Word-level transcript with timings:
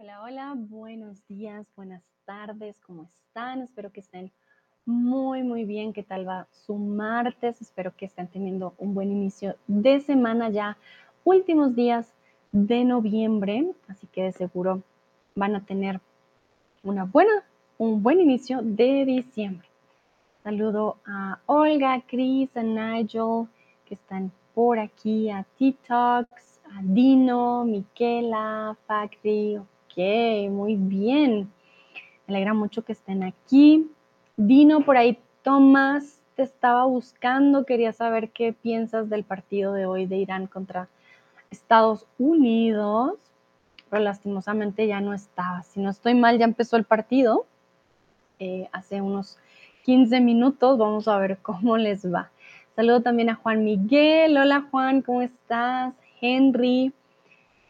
Hola, 0.00 0.22
hola, 0.22 0.54
buenos 0.56 1.26
días, 1.26 1.66
buenas 1.74 2.04
tardes, 2.24 2.78
¿cómo 2.86 3.02
están? 3.02 3.62
Espero 3.62 3.90
que 3.90 3.98
estén 3.98 4.30
muy, 4.86 5.42
muy 5.42 5.64
bien. 5.64 5.92
¿Qué 5.92 6.04
tal 6.04 6.26
va 6.26 6.46
su 6.52 6.76
martes? 6.76 7.60
Espero 7.60 7.92
que 7.96 8.04
estén 8.04 8.28
teniendo 8.28 8.74
un 8.78 8.94
buen 8.94 9.10
inicio 9.10 9.56
de 9.66 9.98
semana 9.98 10.50
ya, 10.50 10.76
últimos 11.24 11.74
días 11.74 12.14
de 12.52 12.84
noviembre, 12.84 13.72
así 13.88 14.06
que 14.06 14.22
de 14.22 14.30
seguro 14.30 14.84
van 15.34 15.56
a 15.56 15.66
tener 15.66 16.00
una 16.84 17.02
buena, 17.02 17.42
un 17.76 18.00
buen 18.00 18.20
inicio 18.20 18.60
de 18.62 19.04
diciembre. 19.04 19.66
Saludo 20.44 20.98
a 21.06 21.40
Olga, 21.46 22.04
Chris, 22.06 22.56
a 22.56 22.62
Nigel, 22.62 23.48
que 23.84 23.94
están 23.94 24.30
por 24.54 24.78
aquí, 24.78 25.28
a 25.28 25.44
TikToks, 25.56 26.60
a 26.72 26.82
Dino, 26.82 27.64
Miquela, 27.64 28.76
Facri, 28.86 29.58
muy 29.98 30.76
bien. 30.76 31.50
Me 32.26 32.34
alegra 32.34 32.54
mucho 32.54 32.84
que 32.84 32.92
estén 32.92 33.24
aquí. 33.24 33.90
Dino, 34.36 34.84
por 34.84 34.96
ahí 34.96 35.18
Tomás 35.42 36.20
te 36.36 36.44
estaba 36.44 36.84
buscando, 36.84 37.64
quería 37.64 37.92
saber 37.92 38.30
qué 38.30 38.52
piensas 38.52 39.10
del 39.10 39.24
partido 39.24 39.72
de 39.72 39.86
hoy 39.86 40.06
de 40.06 40.18
Irán 40.18 40.46
contra 40.46 40.88
Estados 41.50 42.06
Unidos, 42.16 43.14
pero 43.90 44.02
lastimosamente 44.02 44.86
ya 44.86 45.00
no 45.00 45.14
estaba. 45.14 45.62
Si 45.62 45.80
no 45.80 45.90
estoy 45.90 46.14
mal, 46.14 46.38
ya 46.38 46.44
empezó 46.44 46.76
el 46.76 46.84
partido 46.84 47.46
eh, 48.38 48.68
hace 48.70 49.00
unos 49.00 49.38
15 49.84 50.20
minutos. 50.20 50.78
Vamos 50.78 51.08
a 51.08 51.18
ver 51.18 51.38
cómo 51.42 51.76
les 51.76 52.06
va. 52.06 52.30
Saludo 52.76 53.02
también 53.02 53.30
a 53.30 53.34
Juan 53.34 53.64
Miguel. 53.64 54.36
Hola 54.36 54.68
Juan, 54.70 55.02
¿cómo 55.02 55.22
estás? 55.22 55.92
Henry. 56.20 56.92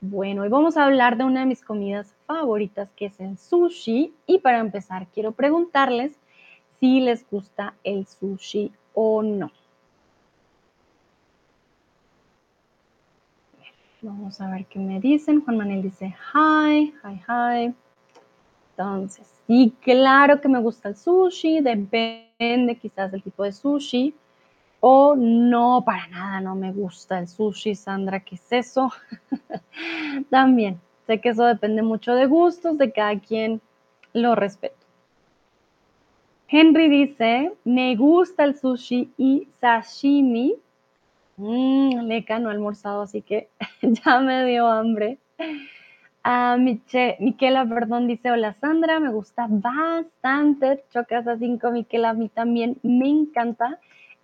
Bueno, 0.02 0.42
hoy 0.42 0.48
vamos 0.50 0.76
a 0.76 0.84
hablar 0.84 1.16
de 1.16 1.24
una 1.24 1.40
de 1.40 1.46
mis 1.46 1.64
comidas 1.64 2.17
favoritas 2.28 2.90
que 2.94 3.06
es 3.06 3.18
el 3.20 3.38
sushi 3.38 4.12
y 4.26 4.38
para 4.40 4.58
empezar 4.58 5.06
quiero 5.08 5.32
preguntarles 5.32 6.12
si 6.78 7.00
les 7.00 7.28
gusta 7.28 7.74
el 7.82 8.06
sushi 8.06 8.70
o 8.92 9.22
no. 9.22 9.50
Vamos 14.02 14.40
a 14.40 14.48
ver 14.48 14.66
qué 14.66 14.78
me 14.78 15.00
dicen. 15.00 15.40
Juan 15.40 15.56
Manuel 15.56 15.82
dice 15.82 16.14
hi, 16.34 16.94
hi, 17.02 17.20
hi. 17.26 17.74
Entonces, 18.70 19.26
sí, 19.46 19.74
claro 19.80 20.40
que 20.40 20.48
me 20.48 20.60
gusta 20.60 20.90
el 20.90 20.96
sushi, 20.96 21.60
depende 21.60 22.78
quizás 22.80 23.10
del 23.10 23.22
tipo 23.22 23.42
de 23.42 23.52
sushi. 23.52 24.14
O 24.80 25.16
no, 25.16 25.82
para 25.84 26.06
nada, 26.06 26.40
no 26.40 26.54
me 26.54 26.72
gusta 26.72 27.18
el 27.18 27.26
sushi, 27.26 27.74
Sandra, 27.74 28.20
¿qué 28.20 28.36
es 28.36 28.52
eso? 28.52 28.92
También, 30.30 30.80
sé 31.08 31.20
que 31.22 31.30
eso 31.30 31.44
depende 31.44 31.80
mucho 31.80 32.14
de 32.14 32.26
gustos, 32.26 32.76
de 32.76 32.92
cada 32.92 33.18
quien 33.18 33.62
lo 34.12 34.34
respeto. 34.34 34.76
Henry 36.48 36.88
dice, 36.88 37.52
me 37.64 37.96
gusta 37.96 38.44
el 38.44 38.56
sushi 38.56 39.10
y 39.16 39.48
sashimi. 39.60 40.54
Mmm, 41.38 42.00
leca, 42.02 42.38
no 42.38 42.50
he 42.50 42.52
almorzado, 42.52 43.02
así 43.02 43.22
que 43.22 43.48
ya 43.82 44.20
me 44.20 44.44
dio 44.44 44.66
hambre. 44.66 45.18
Uh, 46.24 46.58
Miquela, 46.58 47.66
perdón, 47.66 48.06
dice, 48.06 48.30
hola 48.30 48.52
Sandra, 48.60 49.00
me 49.00 49.10
gusta 49.10 49.46
bastante. 49.48 50.84
Chocas 50.92 51.26
a 51.26 51.38
5, 51.38 51.70
Miquela, 51.70 52.10
a 52.10 52.14
mí 52.14 52.28
también 52.28 52.78
me 52.82 53.08
encanta 53.08 53.78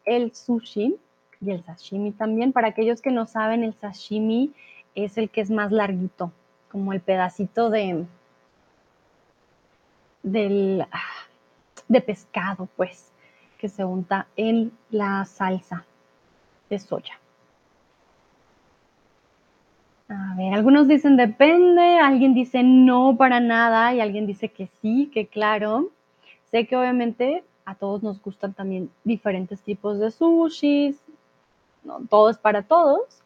el 0.05 0.35
sushi 0.35 0.97
y 1.41 1.51
el 1.51 1.65
sashimi 1.65 2.13
también. 2.13 2.53
Para 2.53 2.69
aquellos 2.69 3.01
que 3.01 3.11
no 3.11 3.27
saben, 3.27 3.65
el 3.65 3.73
sashimi 3.73 4.53
es 4.95 5.17
el 5.17 5.31
que 5.31 5.41
es 5.41 5.51
más 5.51 5.73
larguito, 5.73 6.31
como 6.75 6.93
el 6.93 7.01
pedacito 7.01 7.71
de, 7.71 8.05
del, 10.25 10.85
ah, 10.91 10.99
de 11.87 12.01
pescado, 12.01 12.69
pues, 12.75 13.13
que 13.59 13.69
se 13.69 13.85
unta 13.85 14.27
en 14.35 14.73
la 14.91 15.25
salsa 15.25 15.85
de 16.69 16.81
soya. 16.81 17.21
A 20.09 20.35
ver, 20.37 20.53
algunos 20.53 20.89
dicen 20.89 21.17
depende, 21.17 22.01
alguien 22.01 22.35
dice 22.35 22.65
no 22.65 23.17
para 23.17 23.39
nada 23.39 23.95
y 23.95 24.01
alguien 24.01 24.27
dice 24.27 24.49
que 24.49 24.67
sí, 24.83 25.13
que 25.15 25.29
claro. 25.29 25.91
Sé 26.51 26.67
que 26.67 26.77
obviamente 26.77 27.45
a 27.65 27.77
todos 27.77 28.03
nos 28.03 28.21
gustan 28.21 28.53
también 28.53 28.91
diferentes 29.05 29.63
tipos 29.63 30.01
de 30.01 30.11
sushis, 30.11 31.01
no 31.85 32.01
todo 32.11 32.31
es 32.31 32.39
para 32.39 32.63
todos, 32.63 33.23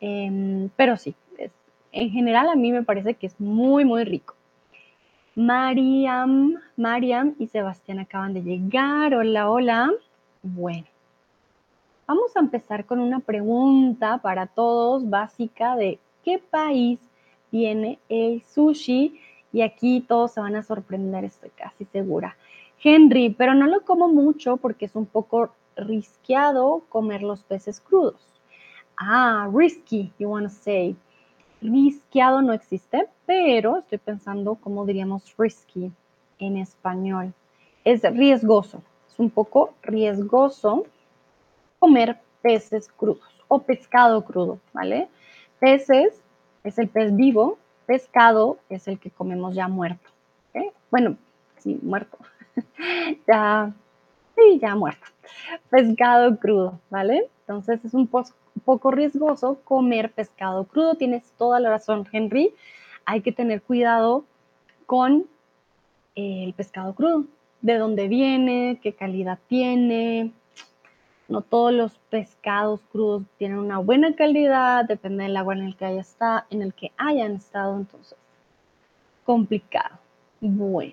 em, 0.00 0.68
pero 0.74 0.96
sí, 0.96 1.14
en 1.98 2.10
general 2.10 2.48
a 2.48 2.54
mí 2.54 2.70
me 2.70 2.84
parece 2.84 3.14
que 3.14 3.26
es 3.26 3.40
muy, 3.40 3.84
muy 3.84 4.04
rico. 4.04 4.34
Mariam, 5.34 6.54
y 7.38 7.46
Sebastián 7.48 7.98
acaban 7.98 8.34
de 8.34 8.42
llegar. 8.42 9.14
Hola, 9.14 9.50
hola. 9.50 9.90
Bueno, 10.42 10.86
vamos 12.06 12.36
a 12.36 12.40
empezar 12.40 12.86
con 12.86 13.00
una 13.00 13.18
pregunta 13.18 14.18
para 14.18 14.46
todos 14.46 15.08
básica 15.10 15.74
de 15.74 15.98
qué 16.24 16.38
país 16.38 17.00
viene 17.50 17.98
el 18.08 18.42
sushi 18.44 19.20
y 19.52 19.62
aquí 19.62 20.00
todos 20.06 20.32
se 20.32 20.40
van 20.40 20.54
a 20.54 20.62
sorprender, 20.62 21.24
estoy 21.24 21.50
casi 21.50 21.84
segura. 21.86 22.36
Henry, 22.82 23.30
pero 23.30 23.54
no 23.54 23.66
lo 23.66 23.80
como 23.84 24.08
mucho 24.08 24.56
porque 24.56 24.84
es 24.84 24.94
un 24.94 25.06
poco 25.06 25.52
risqueado 25.76 26.84
comer 26.88 27.22
los 27.22 27.42
peces 27.42 27.80
crudos. 27.80 28.20
Ah, 28.96 29.48
risky, 29.52 30.12
you 30.18 30.28
want 30.28 30.46
to 30.46 30.52
say. 30.52 30.96
Risqueado 31.60 32.42
no 32.42 32.52
existe, 32.52 33.08
pero 33.26 33.78
estoy 33.78 33.98
pensando 33.98 34.54
cómo 34.56 34.86
diríamos 34.86 35.34
risky 35.36 35.90
en 36.38 36.56
español. 36.56 37.32
Es 37.84 38.02
riesgoso, 38.02 38.82
es 39.10 39.18
un 39.18 39.30
poco 39.30 39.74
riesgoso 39.82 40.86
comer 41.78 42.18
peces 42.42 42.88
crudos 42.88 43.28
o 43.48 43.60
pescado 43.60 44.24
crudo, 44.24 44.58
¿vale? 44.72 45.08
Peces 45.58 46.20
es 46.62 46.78
el 46.78 46.88
pez 46.88 47.14
vivo, 47.16 47.58
pescado 47.86 48.58
es 48.68 48.86
el 48.86 48.98
que 48.98 49.10
comemos 49.10 49.54
ya 49.54 49.68
muerto. 49.68 50.10
Bueno, 50.90 51.16
sí, 51.58 51.78
muerto. 51.82 52.18
ya, 53.26 53.72
sí, 54.34 54.58
ya 54.60 54.74
muerto. 54.74 55.06
Pescado 55.70 56.38
crudo, 56.38 56.78
¿vale? 56.90 57.28
Entonces 57.40 57.84
es 57.84 57.94
un 57.94 58.06
poco 58.68 58.90
riesgoso 58.90 59.62
comer 59.64 60.12
pescado 60.12 60.64
crudo. 60.64 60.94
Tienes 60.94 61.32
toda 61.38 61.58
la 61.58 61.70
razón, 61.70 62.06
Henry. 62.12 62.54
Hay 63.06 63.22
que 63.22 63.32
tener 63.32 63.62
cuidado 63.62 64.26
con 64.84 65.24
el 66.14 66.52
pescado 66.52 66.94
crudo. 66.94 67.24
De 67.62 67.78
dónde 67.78 68.08
viene, 68.08 68.78
qué 68.82 68.92
calidad 68.92 69.38
tiene. 69.48 70.32
No 71.28 71.40
todos 71.40 71.72
los 71.72 71.96
pescados 72.10 72.82
crudos 72.92 73.22
tienen 73.38 73.56
una 73.56 73.78
buena 73.78 74.14
calidad, 74.14 74.84
depende 74.84 75.24
del 75.24 75.38
agua 75.38 75.54
en 75.54 75.62
el 75.62 75.74
que 75.74 75.86
haya 75.86 76.02
está, 76.02 76.46
en 76.50 76.60
el 76.60 76.74
que 76.74 76.92
hayan 76.98 77.36
estado, 77.36 77.74
entonces 77.74 78.18
complicado. 79.24 79.96
Bueno. 80.42 80.92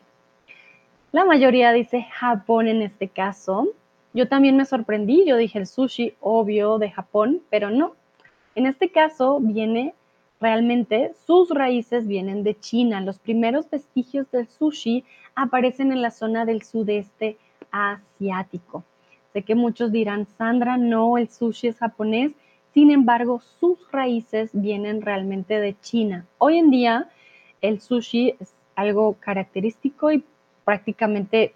La 1.12 1.25
mayoría 1.25 1.74
dice 1.74 2.07
Japón 2.09 2.69
en 2.69 2.84
este 2.84 3.09
caso. 3.09 3.68
Yo 4.16 4.30
también 4.30 4.56
me 4.56 4.64
sorprendí, 4.64 5.26
yo 5.26 5.36
dije 5.36 5.59
el 5.59 5.68
sushi, 5.68 6.14
obvio, 6.22 6.78
de 6.78 6.90
Japón, 6.90 7.42
pero 7.50 7.70
no. 7.70 7.98
En 8.56 8.66
este 8.66 8.90
caso 8.90 9.42
viene 9.42 9.94
realmente, 10.40 11.12
sus 11.28 11.50
raíces 11.50 12.08
vienen 12.08 12.42
de 12.42 12.58
China. 12.58 13.02
Los 13.02 13.20
primeros 13.20 13.70
vestigios 13.70 14.31
del 14.31 14.48
sushi 14.48 15.04
aparecen 15.36 15.92
en 15.92 16.02
la 16.02 16.12
zona 16.12 16.46
del 16.46 16.64
sudeste 16.64 17.36
asiático. 17.72 18.86
Sé 19.34 19.42
que 19.42 19.54
muchos 19.54 19.92
dirán, 19.92 20.28
Sandra, 20.38 20.78
no, 20.78 21.18
el 21.18 21.30
sushi 21.30 21.68
es 21.68 21.78
japonés. 21.78 22.31
Sin 22.74 22.92
embargo, 22.92 23.42
sus 23.60 23.92
raíces 23.92 24.50
vienen 24.54 25.01
realmente 25.01 25.60
de 25.60 25.78
China. 25.81 26.25
Hoy 26.38 26.57
en 26.57 26.72
día, 26.72 27.10
el 27.60 27.81
sushi 27.81 28.38
es 28.39 28.54
algo 28.78 29.18
característico 29.19 30.13
y 30.13 30.24
prácticamente 30.63 31.54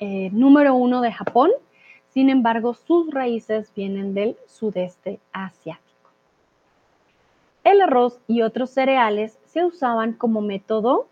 eh, 0.00 0.30
número 0.32 0.74
uno 0.74 1.00
de 1.00 1.12
Japón, 1.12 1.50
sin 2.08 2.30
embargo 2.30 2.74
sus 2.74 3.10
raíces 3.10 3.72
vienen 3.74 4.14
del 4.14 4.36
sudeste 4.46 5.20
asiático. 5.32 6.10
El 7.64 7.80
arroz 7.80 8.20
y 8.26 8.42
otros 8.42 8.70
cereales 8.70 9.38
se 9.46 9.64
usaban 9.64 10.12
como 10.12 10.40
método 10.40 11.08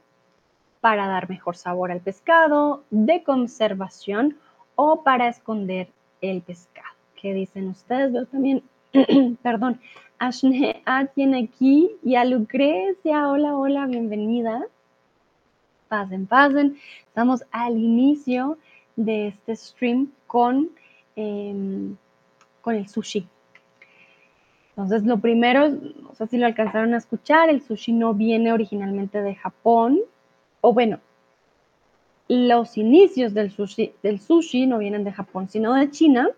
para 0.81 1.07
dar 1.07 1.31
mejor 1.31 1.57
sabor 1.57 1.93
al 1.93 2.01
pescado, 2.01 2.83
de 2.91 3.23
conservación 3.23 4.37
o 4.75 5.03
para 5.03 5.29
esconder 5.29 5.89
el 6.21 6.43
pescado. 6.43 6.89
¿Qué 7.15 7.33
dicen 7.35 7.69
ustedes? 7.69 8.13
Veo 8.13 8.27
también, 8.27 8.63
perdón, 9.43 9.81
Ashne 10.19 10.83
tiene 11.15 11.45
aquí 11.45 11.93
y 12.03 12.17
a 12.17 12.25
Lucrecia. 12.25 13.29
Hola, 13.29 13.57
hola, 13.57 13.87
bienvenida 13.87 14.67
pasen, 15.93 16.27
pasen. 16.27 16.79
Estamos 17.07 17.45
al 17.51 17.77
inicio 17.77 18.57
de 18.97 19.29
este 19.29 19.55
stream 19.55 20.11
con, 20.27 20.71
em, 21.17 21.97
con 22.63 22.75
el 22.77 22.89
sushi. 22.89 23.29
Entonces, 24.71 25.05
lo 25.05 25.19
primero, 25.19 25.69
no 25.69 26.15
sé 26.15 26.27
si 26.29 26.39
lo 26.39 26.47
alcanzaron 26.47 26.95
a 26.95 26.97
escuchar, 26.97 27.51
el 27.51 27.61
sushi 27.61 27.93
no 27.93 28.15
viene 28.15 28.55
originalmente 28.55 29.21
de 29.21 29.35
Japón, 29.35 30.01
o 30.63 30.73
bueno, 30.73 30.99
los 32.27 32.79
inicios 32.79 33.35
del 33.35 33.51
sushi, 33.51 33.93
del 34.03 34.19
sushi 34.19 34.67
no 34.67 34.79
vienen 34.79 35.05
de 35.05 35.13
Japón, 35.13 35.51
sino 35.51 35.75
de 35.75 35.91
China, 35.91 36.31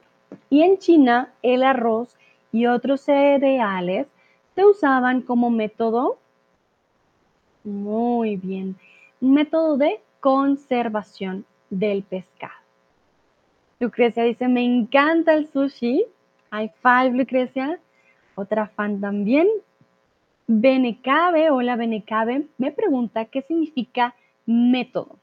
y 0.50 0.62
en 0.62 0.78
China 0.78 1.32
el 1.42 1.62
arroz 1.62 2.16
y 2.50 2.66
otros 2.66 3.02
cereales 3.02 4.08
se 4.56 4.64
usaban 4.64 5.22
como 5.22 5.48
método, 5.50 6.18
muy 7.62 8.34
bien, 8.36 8.76
método 9.24 9.76
de 9.76 10.00
conservación 10.20 11.44
del 11.70 12.02
pescado. 12.02 12.52
Lucrecia 13.80 14.24
dice, 14.24 14.48
me 14.48 14.64
encanta 14.64 15.34
el 15.34 15.48
sushi. 15.48 16.04
High 16.50 16.72
five, 16.82 17.10
Lucrecia. 17.10 17.80
Otra 18.36 18.68
fan 18.68 19.00
también. 19.00 19.48
Benecabe, 20.46 21.50
hola 21.50 21.74
Benecabe, 21.74 22.46
me 22.58 22.70
pregunta 22.70 23.24
qué 23.24 23.40
significa 23.42 24.14
método. 24.44 25.18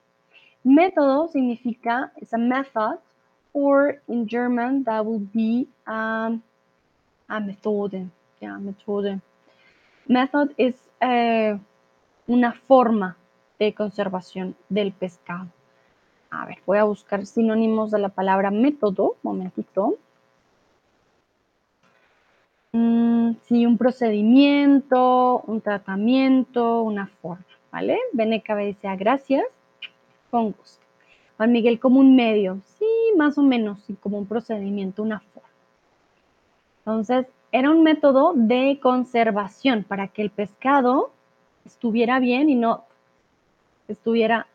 Método 0.64 1.28
significa, 1.28 2.12
es 2.18 2.34
a 2.34 2.38
method, 2.38 3.00
or 3.54 4.02
in 4.08 4.28
German 4.28 4.84
that 4.84 5.06
would 5.06 5.32
be 5.32 5.68
um, 5.86 6.42
a 7.28 7.40
methode. 7.40 8.10
Yeah. 8.40 8.58
Method 10.08 10.52
es 10.58 10.76
eh, 11.00 11.60
una 12.28 12.54
forma 12.54 13.16
de 13.66 13.74
conservación 13.74 14.56
del 14.70 14.92
pescado. 14.92 15.48
A 16.32 16.46
ver, 16.46 16.58
voy 16.66 16.80
a 16.80 16.84
buscar 16.84 17.26
sinónimos 17.26 17.92
de 17.92 18.00
la 18.00 18.10
palabra 18.10 18.50
método. 18.50 19.18
Momentito. 19.22 19.98
Mm, 22.72 23.34
sí, 23.44 23.66
un 23.66 23.78
procedimiento, 23.78 25.42
un 25.46 25.62
tratamiento, 25.62 26.82
una 26.82 27.08
forma, 27.22 27.46
¿vale? 27.72 28.00
Beneca 28.14 28.56
dice, 28.56 28.88
ah, 28.88 28.96
gracias, 28.96 29.46
con 30.32 30.54
gusto. 30.54 30.86
Juan 31.36 31.52
Miguel, 31.52 31.80
como 31.80 32.00
un 32.00 32.16
medio, 32.16 32.62
sí, 32.80 32.88
más 33.18 33.38
o 33.38 33.44
menos, 33.44 33.82
sí, 33.84 33.96
como 34.00 34.18
un 34.18 34.26
procedimiento, 34.26 35.04
una 35.04 35.20
forma. 35.20 35.50
Entonces, 36.80 37.28
era 37.52 37.70
un 37.70 37.84
método 37.84 38.32
de 38.36 38.80
conservación 38.82 39.84
para 39.84 40.08
que 40.08 40.22
el 40.22 40.30
pescado 40.30 41.12
estuviera 41.66 42.20
bien 42.20 42.50
y 42.50 42.56
no 42.56 42.86
estuviera 43.88 44.48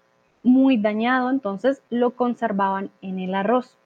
muy 0.42 0.76
dañado, 0.76 1.30
entonces 1.30 1.82
lo 1.90 2.12
conservaban 2.12 2.90
en 3.02 3.18
el 3.18 3.34
arroz. 3.34 3.76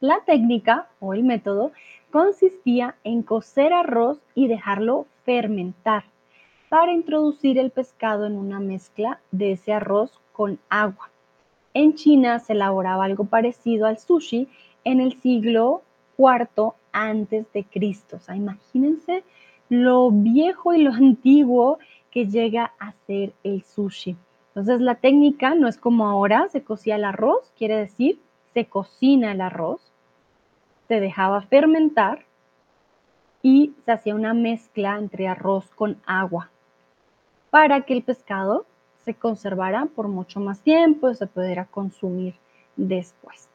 La 0.00 0.20
técnica 0.24 0.88
o 1.00 1.12
el 1.12 1.24
método 1.24 1.72
consistía 2.12 2.94
en 3.02 3.22
cocer 3.22 3.72
arroz 3.72 4.20
y 4.34 4.46
dejarlo 4.46 5.06
fermentar 5.24 6.04
para 6.68 6.92
introducir 6.92 7.58
el 7.58 7.70
pescado 7.70 8.26
en 8.26 8.36
una 8.36 8.60
mezcla 8.60 9.20
de 9.32 9.52
ese 9.52 9.72
arroz 9.72 10.12
con 10.32 10.58
agua. 10.68 11.10
En 11.74 11.94
China 11.94 12.38
se 12.38 12.52
elaboraba 12.52 13.04
algo 13.04 13.24
parecido 13.24 13.86
al 13.86 13.98
sushi 13.98 14.48
en 14.84 15.00
el 15.00 15.20
siglo 15.20 15.82
IV 16.16 16.72
antes 16.92 17.52
de 17.52 17.64
Cristo. 17.64 18.16
O 18.16 18.20
sea, 18.20 18.36
imagínense 18.36 19.24
lo 19.68 20.10
viejo 20.10 20.74
y 20.74 20.82
lo 20.82 20.92
antiguo 20.94 21.78
que 22.10 22.26
llega 22.26 22.72
a 22.78 22.92
ser 23.06 23.32
el 23.44 23.62
sushi. 23.62 24.16
Entonces 24.48 24.80
la 24.80 24.96
técnica 24.96 25.54
no 25.54 25.68
es 25.68 25.78
como 25.78 26.08
ahora, 26.08 26.48
se 26.50 26.62
cocía 26.62 26.96
el 26.96 27.04
arroz, 27.04 27.52
quiere 27.56 27.76
decir, 27.76 28.20
se 28.54 28.66
cocina 28.66 29.32
el 29.32 29.40
arroz, 29.40 29.80
se 30.88 31.00
dejaba 31.00 31.42
fermentar 31.42 32.24
y 33.42 33.74
se 33.84 33.92
hacía 33.92 34.14
una 34.14 34.34
mezcla 34.34 34.96
entre 34.96 35.28
arroz 35.28 35.70
con 35.70 36.00
agua 36.06 36.50
para 37.50 37.82
que 37.82 37.94
el 37.94 38.02
pescado 38.02 38.66
se 39.04 39.14
conservara 39.14 39.86
por 39.86 40.08
mucho 40.08 40.40
más 40.40 40.60
tiempo 40.60 41.10
y 41.10 41.14
se 41.14 41.26
pudiera 41.26 41.66
consumir 41.66 42.34
después. 42.76 43.48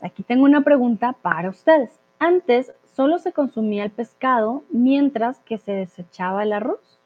Aquí 0.00 0.22
tengo 0.22 0.44
una 0.44 0.62
pregunta 0.62 1.12
para 1.12 1.50
ustedes. 1.50 1.90
Antes 2.18 2.72
solo 2.94 3.18
se 3.18 3.32
consumía 3.32 3.84
el 3.84 3.90
pescado 3.90 4.64
mientras 4.70 5.40
que 5.40 5.58
se 5.58 5.72
desechaba 5.72 6.42
el 6.42 6.52
arroz. 6.52 6.98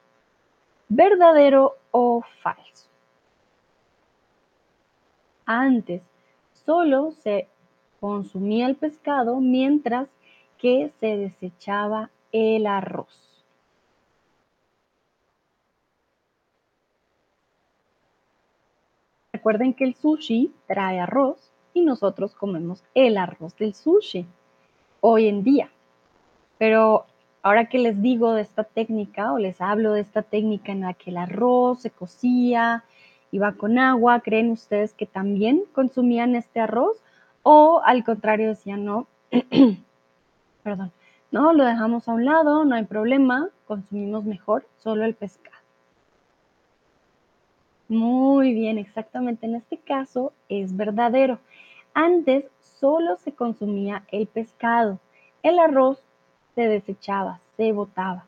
¿Verdadero 0.89 1.77
o 1.91 2.23
falso? 2.43 2.89
Antes 5.45 6.03
solo 6.53 7.13
se 7.13 7.49
consumía 8.01 8.67
el 8.67 8.77
pescado 8.77 9.41
mientras 9.41 10.09
que 10.59 10.93
se 11.01 11.17
desechaba 11.17 12.11
el 12.33 12.67
arroz. 12.67 13.45
Recuerden 19.33 19.75
que 19.75 19.85
el 19.85 19.95
sushi 19.95 20.53
trae 20.67 20.99
arroz 20.99 21.53
y 21.73 21.83
nosotros 21.83 22.35
comemos 22.35 22.83
el 22.95 23.17
arroz 23.19 23.55
del 23.57 23.75
sushi 23.75 24.27
hoy 25.01 25.29
en 25.29 25.45
día. 25.45 25.71
Pero 26.59 27.07
Ahora 27.47 27.69
que 27.69 27.79
les 27.79 28.03
digo 28.03 28.33
de 28.33 28.43
esta 28.43 28.65
técnica 28.65 29.33
o 29.33 29.39
les 29.39 29.61
hablo 29.61 29.93
de 29.93 30.01
esta 30.01 30.23
técnica 30.23 30.73
en 30.73 30.81
la 30.81 30.95
que 30.95 31.11
el 31.11 31.17
arroz 31.17 31.81
se 31.81 31.91
cocía, 31.93 32.83
iba 33.31 33.53
con 33.53 33.79
agua, 33.79 34.19
¿creen 34.19 34.51
ustedes 34.51 34.95
que 34.95 35.07
también 35.07 35.63
consumían 35.73 36.35
este 36.35 36.59
arroz? 36.59 37.01
O 37.45 37.81
al 37.85 38.03
contrario 38.03 38.49
decían, 38.49 38.85
no, 38.85 39.07
perdón, 40.65 40.91
no, 41.31 41.53
lo 41.53 41.65
dejamos 41.65 42.09
a 42.09 42.15
un 42.15 42.25
lado, 42.25 42.65
no 42.65 42.75
hay 42.75 42.85
problema, 42.85 43.49
consumimos 43.69 44.25
mejor 44.25 44.67
solo 44.79 45.05
el 45.05 45.15
pescado. 45.15 45.63
Muy 47.87 48.55
bien, 48.55 48.77
exactamente 48.77 49.47
en 49.47 49.55
este 49.55 49.79
caso 49.79 50.33
es 50.49 50.77
verdadero. 50.77 51.39
Antes 51.95 52.47
solo 52.59 53.19
se 53.19 53.31
consumía 53.31 54.03
el 54.11 54.27
pescado. 54.27 54.99
El 55.45 55.61
arroz 55.61 56.03
se 56.57 56.67
desechaba, 56.67 57.39
se 57.57 57.71
botaba. 57.71 58.25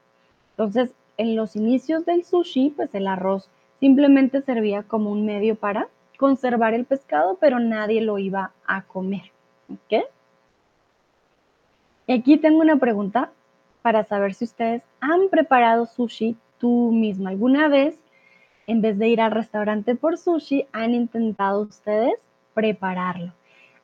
Entonces, 0.50 0.94
en 1.16 1.34
los 1.34 1.56
inicios 1.56 2.06
del 2.06 2.24
sushi, 2.24 2.70
pues 2.70 2.94
el 2.94 3.08
arroz 3.08 3.48
simplemente 3.80 4.42
servía 4.42 4.84
como 4.84 5.10
un 5.10 5.26
medio 5.26 5.56
para 5.56 5.88
conservar 6.18 6.74
el 6.74 6.84
pescado, 6.84 7.38
pero 7.40 7.58
nadie 7.58 8.00
lo 8.02 8.18
iba 8.18 8.52
a 8.66 8.82
comer. 8.82 9.32
¿Ok? 9.72 10.04
Y 12.06 12.12
aquí 12.12 12.36
tengo 12.36 12.60
una 12.60 12.76
pregunta 12.76 13.30
para 13.82 14.04
saber 14.04 14.34
si 14.34 14.44
ustedes 14.44 14.82
han 15.00 15.28
preparado 15.28 15.86
sushi 15.86 16.36
tú 16.58 16.92
misma. 16.92 17.30
¿Alguna 17.30 17.68
vez, 17.68 17.98
en 18.66 18.82
vez 18.82 18.98
de 18.98 19.08
ir 19.08 19.20
al 19.20 19.30
restaurante 19.30 19.94
por 19.94 20.18
sushi, 20.18 20.66
han 20.72 20.94
intentado 20.94 21.62
ustedes 21.62 22.14
prepararlo? 22.54 23.32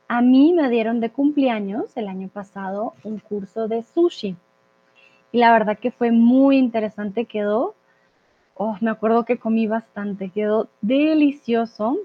A 0.08 0.20
mí 0.20 0.52
me 0.52 0.68
dieron 0.68 1.00
de 1.00 1.10
cumpleaños 1.10 1.96
el 1.96 2.08
año 2.08 2.28
pasado 2.28 2.94
un 3.04 3.18
curso 3.18 3.68
de 3.68 3.82
sushi. 3.82 4.36
Y 5.32 5.38
la 5.38 5.52
verdad 5.52 5.78
que 5.78 5.90
fue 5.90 6.10
muy 6.12 6.58
interesante, 6.58 7.24
quedó. 7.24 7.74
Oh, 8.54 8.76
me 8.80 8.90
acuerdo 8.90 9.24
que 9.24 9.38
comí 9.38 9.66
bastante, 9.66 10.30
quedó 10.30 10.68
delicioso, 10.80 11.98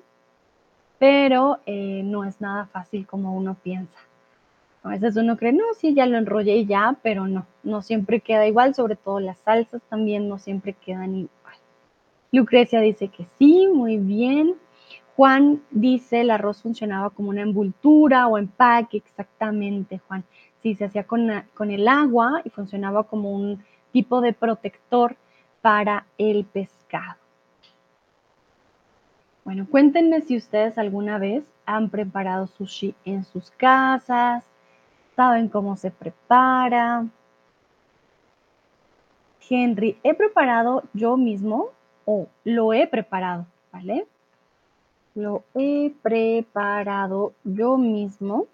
pero 0.98 1.60
eh, 1.66 2.02
no 2.04 2.24
es 2.24 2.42
nada 2.42 2.66
fácil 2.68 3.06
como 3.06 3.36
uno 3.36 3.56
piensa. 3.62 4.00
A 4.82 4.90
veces 4.90 5.18
uno 5.18 5.38
cree, 5.38 5.52
no, 5.52 5.66
sí, 5.78 5.94
ya 5.94 6.06
lo 6.06 6.18
enrollé 6.18 6.56
y 6.58 6.66
ya, 6.66 6.98
pero 7.04 7.28
no, 7.28 7.46
no 7.64 7.82
siempre 7.82 8.22
queda 8.22 8.48
igual, 8.48 8.74
sobre 8.74 8.96
todo 8.96 9.20
las 9.20 9.38
salsas 9.40 9.82
también 9.90 10.30
no 10.30 10.40
siempre 10.40 10.74
quedan 10.74 11.16
igual. 11.16 11.56
Lucrecia 12.32 12.80
dice 12.80 13.10
que 13.10 13.28
sí, 13.38 13.68
muy 13.68 13.98
bien. 13.98 14.56
Juan 15.20 15.62
dice 15.70 16.22
el 16.22 16.32
arroz 16.32 16.62
funcionaba 16.62 17.10
como 17.10 17.28
una 17.28 17.42
envoltura 17.42 18.26
o 18.30 18.38
empaque, 18.38 18.96
exactamente, 18.96 20.00
Juan. 20.08 20.24
Sí, 20.64 20.76
se 20.76 20.86
hacía 20.86 21.04
con, 21.04 21.30
con 21.54 21.72
el 21.72 21.90
agua 21.90 22.42
y 22.46 22.50
funcionaba 22.50 23.04
como 23.04 23.34
un 23.34 23.62
tipo 23.92 24.22
de 24.22 24.32
protector 24.32 25.18
para 25.62 26.06
el 26.18 26.46
pescado. 26.46 27.18
Bueno, 29.44 29.68
cuéntenme 29.70 30.22
si 30.22 30.38
ustedes 30.38 30.78
alguna 30.78 31.18
vez 31.18 31.44
han 31.66 31.90
preparado 31.90 32.48
sushi 32.48 32.96
en 33.04 33.26
sus 33.26 33.52
casas, 33.52 34.46
saben 35.18 35.50
cómo 35.50 35.76
se 35.76 35.92
prepara. 35.92 37.06
Henry, 39.50 40.00
he 40.04 40.14
preparado 40.14 40.84
yo 40.94 41.18
mismo 41.18 41.72
o 42.06 42.30
lo 42.46 42.72
he 42.72 42.88
preparado, 42.88 43.48
¿vale? 43.74 44.08
Lo 45.20 45.44
he 45.54 45.92
preparado 46.02 47.34
yo 47.44 47.78
mismo, 47.78 48.48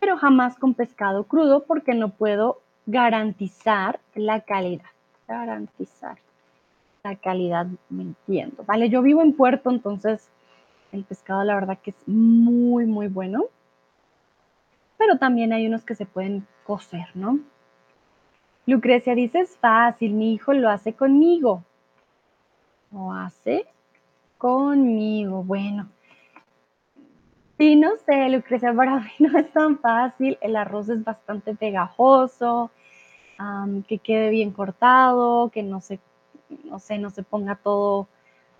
pero 0.00 0.18
jamás 0.18 0.58
con 0.58 0.74
pescado 0.74 1.24
crudo 1.24 1.64
porque 1.64 1.94
no 1.94 2.10
puedo 2.10 2.60
garantizar 2.84 3.98
la 4.14 4.42
calidad. 4.42 4.90
Garantizar 5.26 6.18
la 7.02 7.16
calidad, 7.16 7.68
me 7.88 8.02
entiendo. 8.02 8.64
Vale, 8.64 8.90
yo 8.90 9.00
vivo 9.00 9.22
en 9.22 9.32
Puerto, 9.32 9.70
entonces 9.70 10.28
el 10.92 11.04
pescado 11.04 11.42
la 11.42 11.54
verdad 11.54 11.78
que 11.82 11.92
es 11.92 12.06
muy, 12.06 12.84
muy 12.84 13.08
bueno. 13.08 13.44
Pero 14.98 15.16
también 15.16 15.54
hay 15.54 15.66
unos 15.66 15.86
que 15.86 15.94
se 15.94 16.04
pueden 16.04 16.46
cocer, 16.64 17.06
¿no? 17.14 17.38
Lucrecia 18.66 19.14
dice, 19.14 19.40
es 19.40 19.56
fácil, 19.56 20.12
mi 20.12 20.34
hijo 20.34 20.52
lo 20.52 20.68
hace 20.68 20.92
conmigo. 20.92 21.64
Lo 22.90 23.10
hace 23.10 23.66
conmigo. 24.42 25.44
Bueno. 25.44 25.88
Sí, 27.56 27.76
no 27.76 27.92
sé, 28.04 28.28
Lucrecia, 28.28 28.74
para 28.74 28.96
mí 29.00 29.10
no 29.20 29.38
es 29.38 29.52
tan 29.52 29.78
fácil. 29.78 30.36
El 30.40 30.56
arroz 30.56 30.88
es 30.88 31.04
bastante 31.04 31.54
pegajoso, 31.54 32.72
que 33.86 33.98
quede 33.98 34.30
bien 34.30 34.50
cortado, 34.50 35.50
que 35.50 35.62
no 35.62 35.80
se, 35.80 36.00
no 36.64 36.80
sé, 36.80 36.98
no 36.98 37.10
se 37.10 37.22
ponga 37.22 37.54
todo 37.54 38.08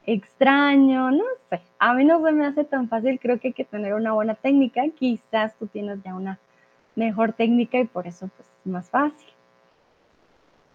extraño, 0.06 1.10
no 1.10 1.24
sé. 1.50 1.60
A 1.80 1.94
mí 1.94 2.04
no 2.04 2.24
se 2.24 2.30
me 2.30 2.46
hace 2.46 2.62
tan 2.62 2.88
fácil, 2.88 3.18
creo 3.18 3.40
que 3.40 3.48
hay 3.48 3.54
que 3.54 3.64
tener 3.64 3.94
una 3.94 4.12
buena 4.12 4.36
técnica. 4.36 4.82
Quizás 4.96 5.56
tú 5.56 5.66
tienes 5.66 6.00
ya 6.04 6.14
una 6.14 6.38
mejor 6.94 7.32
técnica 7.32 7.78
y 7.78 7.86
por 7.86 8.06
eso 8.06 8.28
pues, 8.36 8.48
es 8.60 8.66
más 8.70 8.88
fácil. 8.88 9.28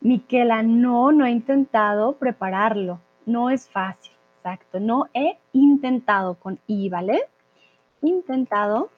Miquela, 0.02 0.64
no, 0.64 1.14
no 1.14 1.26
he 1.26 1.32
intentado 1.32 2.18
prepararlo. 2.18 3.00
No 3.26 3.50
es 3.50 3.70
fácil, 3.70 4.17
exacto. 4.38 4.80
No 4.80 5.08
he 5.14 5.38
intentado 5.54 6.36
con 6.36 6.60
I, 6.68 6.90
¿vale? 6.90 7.24
Intentado 8.02 8.90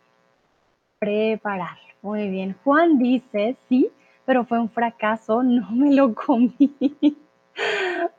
prepararlo. 0.99 1.89
Muy 2.01 2.29
bien. 2.29 2.55
Juan 2.63 2.97
dice, 2.97 3.57
sí, 3.67 3.89
pero 4.25 4.45
fue 4.45 4.59
un 4.59 4.69
fracaso, 4.69 5.43
no 5.43 5.71
me 5.71 5.93
lo 5.93 6.13
comí. 6.13 6.75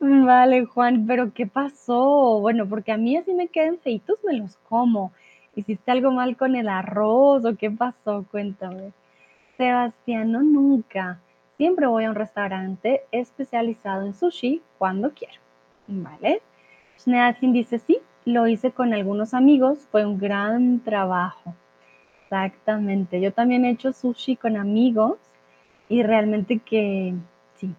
Vale, 0.00 0.66
Juan, 0.66 1.06
pero 1.06 1.32
¿qué 1.32 1.46
pasó? 1.46 2.40
Bueno, 2.40 2.68
porque 2.68 2.92
a 2.92 2.98
mí 2.98 3.16
así 3.16 3.32
me 3.32 3.48
quedan 3.48 3.78
feitos, 3.78 4.18
me 4.24 4.34
los 4.36 4.56
como. 4.68 5.12
¿Hiciste 5.54 5.90
algo 5.90 6.10
mal 6.10 6.36
con 6.36 6.54
el 6.56 6.68
arroz 6.68 7.44
o 7.44 7.56
qué 7.56 7.70
pasó? 7.70 8.24
Cuéntame. 8.30 8.92
Sebastiano, 9.56 10.42
nunca. 10.42 11.20
Siempre 11.56 11.86
voy 11.86 12.04
a 12.04 12.10
un 12.10 12.16
restaurante 12.16 13.02
especializado 13.12 14.06
en 14.06 14.14
sushi 14.14 14.62
cuando 14.78 15.12
quiero. 15.12 15.40
¿Vale? 15.86 16.42
Schneadkin 17.00 17.52
dice, 17.52 17.78
sí, 17.78 17.98
lo 18.24 18.46
hice 18.46 18.72
con 18.72 18.92
algunos 18.92 19.34
amigos, 19.34 19.86
fue 19.90 20.06
un 20.06 20.18
gran 20.18 20.80
trabajo. 20.80 21.54
Exactamente. 22.24 23.20
Yo 23.20 23.32
también 23.32 23.64
he 23.64 23.70
hecho 23.70 23.92
sushi 23.92 24.36
con 24.36 24.56
amigos 24.56 25.18
y 25.88 26.02
realmente 26.02 26.58
que 26.58 27.14
sí. 27.56 27.74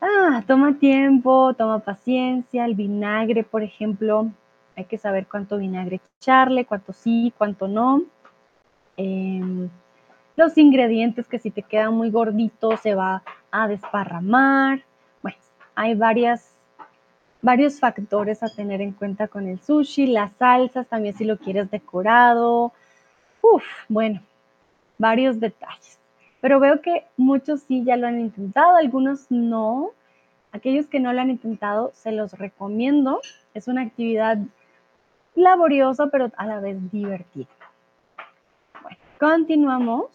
Ah, 0.00 0.42
toma 0.46 0.78
tiempo, 0.78 1.54
toma 1.54 1.80
paciencia. 1.80 2.64
El 2.64 2.74
vinagre, 2.74 3.44
por 3.44 3.62
ejemplo, 3.62 4.28
hay 4.76 4.84
que 4.84 4.98
saber 4.98 5.26
cuánto 5.26 5.58
vinagre 5.58 6.00
echarle, 6.20 6.64
cuánto 6.64 6.92
sí, 6.92 7.32
cuánto 7.38 7.68
no. 7.68 8.02
Em, 8.96 9.68
los 10.36 10.58
ingredientes 10.58 11.28
que 11.28 11.38
si 11.38 11.50
te 11.50 11.62
quedan 11.62 11.94
muy 11.94 12.10
gorditos 12.10 12.80
se 12.80 12.94
va 12.94 13.22
a 13.50 13.68
desparramar. 13.68 14.82
Bueno, 15.22 15.38
hay 15.74 15.94
varias, 15.94 16.56
varios 17.48 17.80
factores 17.80 18.42
a 18.42 18.50
tener 18.50 18.82
en 18.82 18.92
cuenta 18.92 19.26
con 19.26 19.48
el 19.48 19.58
sushi, 19.58 20.08
las 20.08 20.30
salsas 20.34 20.86
también 20.86 21.16
si 21.16 21.24
lo 21.24 21.38
quieres 21.38 21.70
decorado. 21.70 22.74
Uf, 23.40 23.64
bueno, 23.88 24.20
varios 24.98 25.40
detalles. 25.40 25.98
Pero 26.42 26.60
veo 26.60 26.82
que 26.82 27.06
muchos 27.16 27.62
sí 27.62 27.84
ya 27.84 27.96
lo 27.96 28.06
han 28.06 28.20
intentado, 28.20 28.76
algunos 28.76 29.30
no. 29.30 29.92
Aquellos 30.52 30.88
que 30.88 31.00
no 31.00 31.10
lo 31.14 31.22
han 31.22 31.30
intentado, 31.30 31.90
se 31.94 32.12
los 32.12 32.34
recomiendo. 32.34 33.22
Es 33.54 33.66
una 33.66 33.80
actividad 33.80 34.36
laboriosa, 35.34 36.08
pero 36.08 36.30
a 36.36 36.44
la 36.44 36.60
vez 36.60 36.76
divertida. 36.92 37.48
Bueno, 38.82 38.98
continuamos 39.18 40.10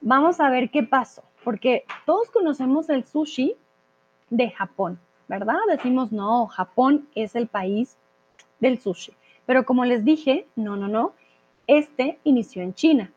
vamos 0.00 0.40
a 0.40 0.48
ver 0.48 0.70
qué 0.70 0.82
pasó, 0.82 1.22
porque 1.44 1.84
todos 2.06 2.30
conocemos 2.30 2.88
el 2.88 3.04
sushi 3.04 3.54
de 4.30 4.50
Japón, 4.50 4.98
¿verdad? 5.28 5.58
Decimos, 5.68 6.12
no, 6.12 6.46
Japón 6.46 7.08
es 7.14 7.34
el 7.34 7.46
país 7.46 7.96
del 8.60 8.78
sushi. 8.80 9.12
Pero 9.46 9.64
como 9.64 9.84
les 9.84 10.04
dije, 10.04 10.46
no, 10.56 10.76
no, 10.76 10.88
no, 10.88 11.12
este 11.66 12.18
inició 12.24 12.62
en 12.62 12.74
China. 12.74 13.12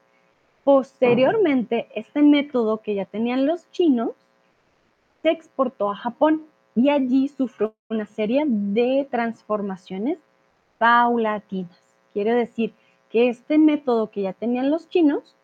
Posteriormente, 0.64 1.88
este 1.96 2.22
método 2.22 2.82
que 2.82 2.96
ya 2.96 3.06
tenían 3.06 3.46
los 3.46 3.70
chinos 3.72 4.12
se 5.22 5.30
exportó 5.30 5.92
a 5.92 5.96
Japón 5.96 6.44
y 6.76 6.90
allí 6.90 7.28
sufrió 7.28 7.74
una 7.90 8.06
serie 8.06 8.44
de 8.48 9.08
transformaciones 9.10 10.18
paulatinas. 10.78 11.80
Quiere 12.14 12.34
decir 12.34 12.74
que 13.10 13.30
este 13.30 13.58
método 13.58 14.10
que 14.10 14.24
ya 14.24 14.34
tenían 14.34 14.72
los 14.72 14.90
chinos 14.90 15.36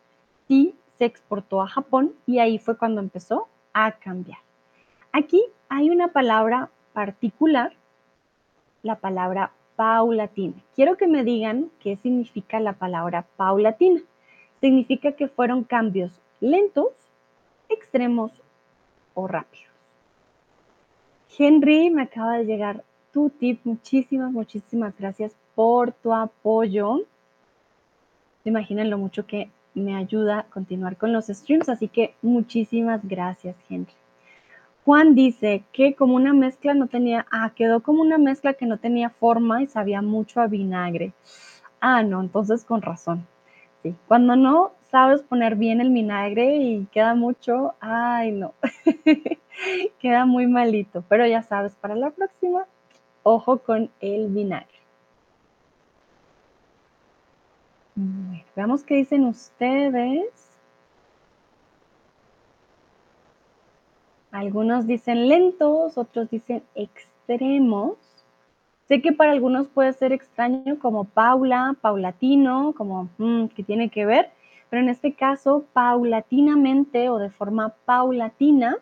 sí 0.47 0.75
se 0.97 1.05
exportó 1.05 1.61
a 1.61 1.67
Japón 1.67 2.13
y 2.25 2.39
ahí 2.39 2.57
fue 2.57 2.77
cuando 2.77 2.99
empezó 2.99 3.47
a 3.73 3.93
cambiar. 3.93 4.39
Aquí 5.13 5.43
hay 5.69 5.89
una 5.89 6.09
palabra 6.09 6.69
particular, 6.93 7.73
la 8.83 8.95
palabra 8.95 9.51
paulatina. 9.75 10.55
Quiero 10.75 10.97
que 10.97 11.07
me 11.07 11.23
digan 11.23 11.69
qué 11.79 11.97
significa 11.97 12.59
la 12.59 12.73
palabra 12.73 13.25
paulatina. 13.35 14.01
Significa 14.59 15.13
que 15.13 15.27
fueron 15.27 15.63
cambios 15.63 16.11
lentos, 16.39 16.89
extremos 17.69 18.31
o 19.13 19.27
rápidos. 19.27 19.71
Henry, 21.37 21.89
me 21.89 22.03
acaba 22.03 22.37
de 22.37 22.45
llegar 22.45 22.83
tu 23.11 23.29
tip. 23.29 23.59
Muchísimas, 23.63 24.31
muchísimas 24.31 24.97
gracias 24.97 25.35
por 25.55 25.91
tu 25.91 26.13
apoyo. 26.13 27.05
¿Se 28.43 28.49
imaginan 28.49 28.89
lo 28.89 28.97
mucho 28.97 29.25
que 29.25 29.49
me 29.73 29.95
ayuda 29.95 30.39
a 30.39 30.43
continuar 30.43 30.97
con 30.97 31.13
los 31.13 31.27
streams, 31.27 31.69
así 31.69 31.87
que 31.87 32.15
muchísimas 32.21 33.01
gracias, 33.07 33.55
Henry. 33.69 33.93
Juan 34.91 35.15
dice 35.15 35.63
que 35.71 35.95
como 35.95 36.15
una 36.15 36.33
mezcla 36.33 36.73
no 36.73 36.87
tenía, 36.87 37.25
ah, 37.31 37.53
quedó 37.55 37.81
como 37.81 38.01
una 38.01 38.17
mezcla 38.17 38.55
que 38.55 38.65
no 38.65 38.77
tenía 38.77 39.09
forma 39.09 39.63
y 39.63 39.67
sabía 39.67 40.01
mucho 40.01 40.41
a 40.41 40.47
vinagre. 40.47 41.13
Ah, 41.79 42.03
no, 42.03 42.19
entonces 42.19 42.65
con 42.65 42.81
razón. 42.81 43.25
Sí, 43.81 43.95
cuando 44.09 44.35
no 44.35 44.73
sabes 44.89 45.21
poner 45.21 45.55
bien 45.55 45.79
el 45.79 45.91
vinagre 45.91 46.57
y 46.57 46.87
queda 46.87 47.15
mucho, 47.15 47.73
ay, 47.79 48.33
no, 48.33 48.53
queda 49.99 50.25
muy 50.25 50.45
malito, 50.47 51.05
pero 51.07 51.25
ya 51.25 51.41
sabes, 51.41 51.73
para 51.75 51.95
la 51.95 52.09
próxima, 52.09 52.65
ojo 53.23 53.59
con 53.59 53.89
el 54.01 54.27
vinagre. 54.27 54.81
veamos 58.57 58.83
qué 58.83 58.95
dicen 58.95 59.23
ustedes. 59.23 60.40
Algunos 64.31 64.87
dicen 64.87 65.27
lentos, 65.27 65.97
otros 65.97 66.29
dicen 66.29 66.63
extremos. 66.73 67.97
Sé 68.87 69.01
que 69.01 69.11
para 69.11 69.31
algunos 69.31 69.67
puede 69.67 69.93
ser 69.93 70.13
extraño 70.13 70.79
como 70.79 71.03
Paula, 71.03 71.75
paulatino, 71.81 72.73
como 72.77 73.09
mm, 73.17 73.47
que 73.47 73.63
tiene 73.63 73.89
que 73.89 74.05
ver, 74.05 74.31
pero 74.69 74.81
en 74.81 74.89
este 74.89 75.13
caso 75.13 75.65
paulatinamente 75.73 77.09
o 77.09 77.17
de 77.17 77.29
forma 77.29 77.73
paulatina 77.85 78.77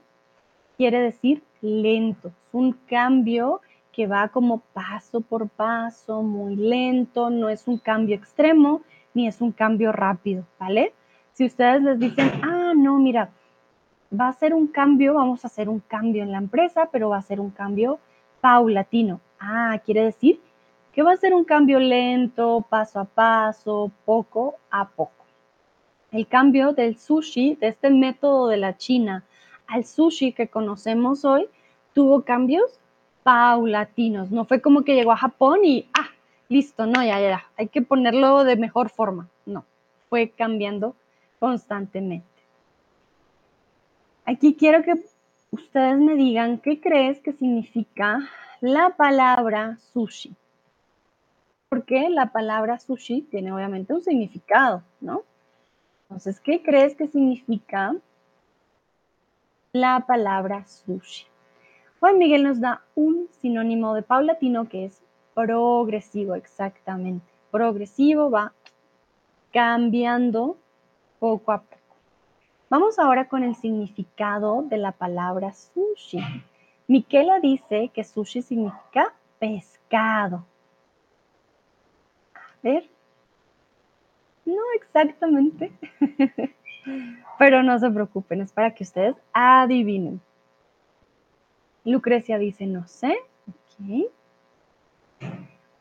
quiere 0.78 1.02
decir 1.02 1.44
lento. 1.62 2.30
Es 2.30 2.54
un 2.54 2.74
cambio 2.88 3.62
que 3.92 4.08
va 4.08 4.30
como 4.30 4.60
paso 4.74 5.22
por 5.22 5.50
paso, 5.50 6.22
muy 6.22 6.56
lento, 6.56 7.30
no 7.30 7.50
es 7.50 7.68
un 7.68 7.80
cambio 7.80 8.16
extremo, 8.16 8.82
ni 9.14 9.28
es 9.28 9.42
un 9.42 9.52
cambio 9.52 9.92
rápido, 9.92 10.46
¿vale? 10.60 10.94
Si 11.34 11.46
ustedes 11.46 11.82
les 11.82 12.00
dicen, 12.00 12.32
ah, 12.44 12.74
no, 12.76 13.00
mira, 13.00 13.32
va 14.12 14.30
a 14.30 14.34
ser 14.34 14.54
un 14.54 14.68
cambio, 14.68 15.16
vamos 15.16 15.44
a 15.44 15.48
hacer 15.48 15.70
un 15.70 15.80
cambio 15.80 16.24
en 16.24 16.32
la 16.32 16.38
empresa, 16.38 16.90
pero 16.92 17.10
va 17.10 17.18
a 17.18 17.22
ser 17.22 17.40
un 17.40 17.52
cambio 17.52 18.00
paulatino. 18.42 19.20
Ah, 19.40 19.80
quiere 19.86 20.04
decir 20.04 20.40
que 20.92 21.04
va 21.04 21.14
a 21.14 21.18
ser 21.18 21.34
un 21.34 21.44
cambio 21.44 21.80
lento, 21.80 22.66
paso 22.70 23.00
a 23.00 23.06
paso, 23.06 23.92
poco 24.06 24.56
a 24.72 24.88
poco. 24.88 25.14
El 26.12 26.28
cambio 26.28 26.74
del 26.74 26.98
sushi, 26.98 27.56
de 27.56 27.68
este 27.68 27.90
método 27.92 28.48
de 28.48 28.58
la 28.58 28.76
China 28.78 29.24
al 29.68 29.86
sushi 29.86 30.34
que 30.34 30.48
conocemos 30.48 31.24
hoy, 31.26 31.48
tuvo 31.94 32.24
cambios 32.24 32.80
paulatinos. 33.24 34.32
No 34.32 34.46
fue 34.46 34.62
como 34.62 34.84
que 34.84 34.96
llegó 34.96 35.12
a 35.12 35.18
Japón 35.18 35.60
y, 35.64 35.88
ah, 35.94 36.10
listo, 36.48 36.88
no, 36.88 37.04
ya, 37.04 37.20
ya, 37.20 37.46
hay 37.56 37.68
que 37.68 37.84
ponerlo 37.84 38.44
de 38.44 38.56
mejor 38.56 38.90
forma. 38.90 39.30
No, 39.46 39.66
fue 40.10 40.30
cambiando 40.30 40.96
constantemente. 41.40 42.29
Aquí 44.32 44.54
quiero 44.54 44.84
que 44.84 44.94
ustedes 45.50 45.98
me 45.98 46.14
digan 46.14 46.60
qué 46.60 46.80
crees 46.80 47.20
que 47.20 47.34
significa 47.34 48.20
la 48.62 48.92
palabra 48.92 49.80
sushi. 49.92 50.36
Porque 51.68 52.12
la 52.12 52.32
palabra 52.32 52.78
sushi 52.78 53.24
tiene 53.24 53.52
obviamente 53.52 53.92
un 53.92 54.04
significado, 54.04 54.84
¿no? 55.02 55.24
Entonces, 56.04 56.40
¿qué 56.42 56.62
crees 56.62 56.96
que 56.96 57.08
significa 57.08 57.96
la 59.74 60.06
palabra 60.06 60.64
sushi? 60.64 61.26
Juan 62.00 62.20
Miguel 62.20 62.44
nos 62.44 62.60
da 62.60 62.84
un 62.94 63.30
sinónimo 63.42 63.96
de 63.96 64.04
paulatino 64.04 64.70
que 64.70 64.86
es 64.86 65.02
progresivo, 65.34 66.36
exactamente. 66.36 67.26
Progresivo 67.50 68.30
va 68.30 68.54
cambiando 69.52 70.56
poco 71.18 71.52
a 71.52 71.64
poco. 71.64 71.79
Vamos 72.70 73.00
ahora 73.00 73.28
con 73.28 73.44
el 73.44 73.56
significado 73.56 74.62
de 74.62 74.78
la 74.78 74.92
palabra 74.92 75.54
sushi. 75.54 76.20
Miquela 76.88 77.40
dice 77.40 77.90
que 77.94 78.04
sushi 78.04 78.44
significa 78.44 79.14
pescado. 79.40 80.46
A 82.36 82.42
ver. 82.62 82.88
No 84.46 84.62
exactamente. 84.76 85.72
Pero 87.40 87.64
no 87.64 87.80
se 87.80 87.90
preocupen, 87.90 88.42
es 88.42 88.52
para 88.52 88.74
que 88.74 88.84
ustedes 88.84 89.16
adivinen. 89.34 90.22
Lucrecia 91.86 92.38
dice, 92.38 92.68
no 92.68 92.88
sé. 92.88 93.18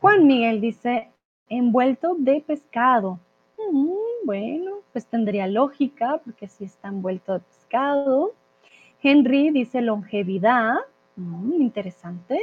Juan 0.01 0.27
Miguel 0.27 0.61
dice, 0.61 1.11
envuelto 1.49 2.15
de 2.19 2.41
pescado. 2.41 3.19
Mm, 3.59 4.08
bueno, 4.29 4.83
pues 4.93 5.07
tendría 5.07 5.47
lógica, 5.47 6.21
porque 6.23 6.49
si 6.49 6.65
está 6.65 6.89
envuelto 6.89 7.33
de 7.33 7.41
pescado. 7.41 8.35
Henry 9.03 9.49
dice 9.53 9.81
longevidad. 9.81 10.75
Mm, 11.17 11.55
interesante. 11.63 12.39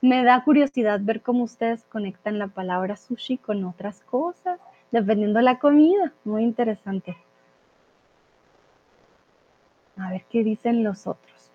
Me 0.00 0.24
da 0.24 0.42
curiosidad 0.42 0.98
ver 1.00 1.22
cómo 1.22 1.44
ustedes 1.44 1.84
conectan 1.84 2.40
la 2.40 2.48
palabra 2.48 2.96
sushi 2.96 3.38
con 3.38 3.62
otras 3.64 4.00
cosas, 4.00 4.58
dependiendo 4.90 5.38
de 5.38 5.44
la 5.44 5.60
comida. 5.60 6.12
Muy 6.24 6.42
interesante. 6.42 7.16
A 9.96 10.10
ver 10.10 10.24
qué 10.28 10.42
dicen 10.42 10.82
los 10.82 11.06
otros. 11.06 11.52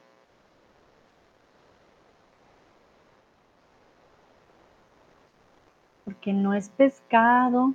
Porque 6.05 6.31
no 6.31 6.53
es 6.53 6.69
pescado. 6.69 7.73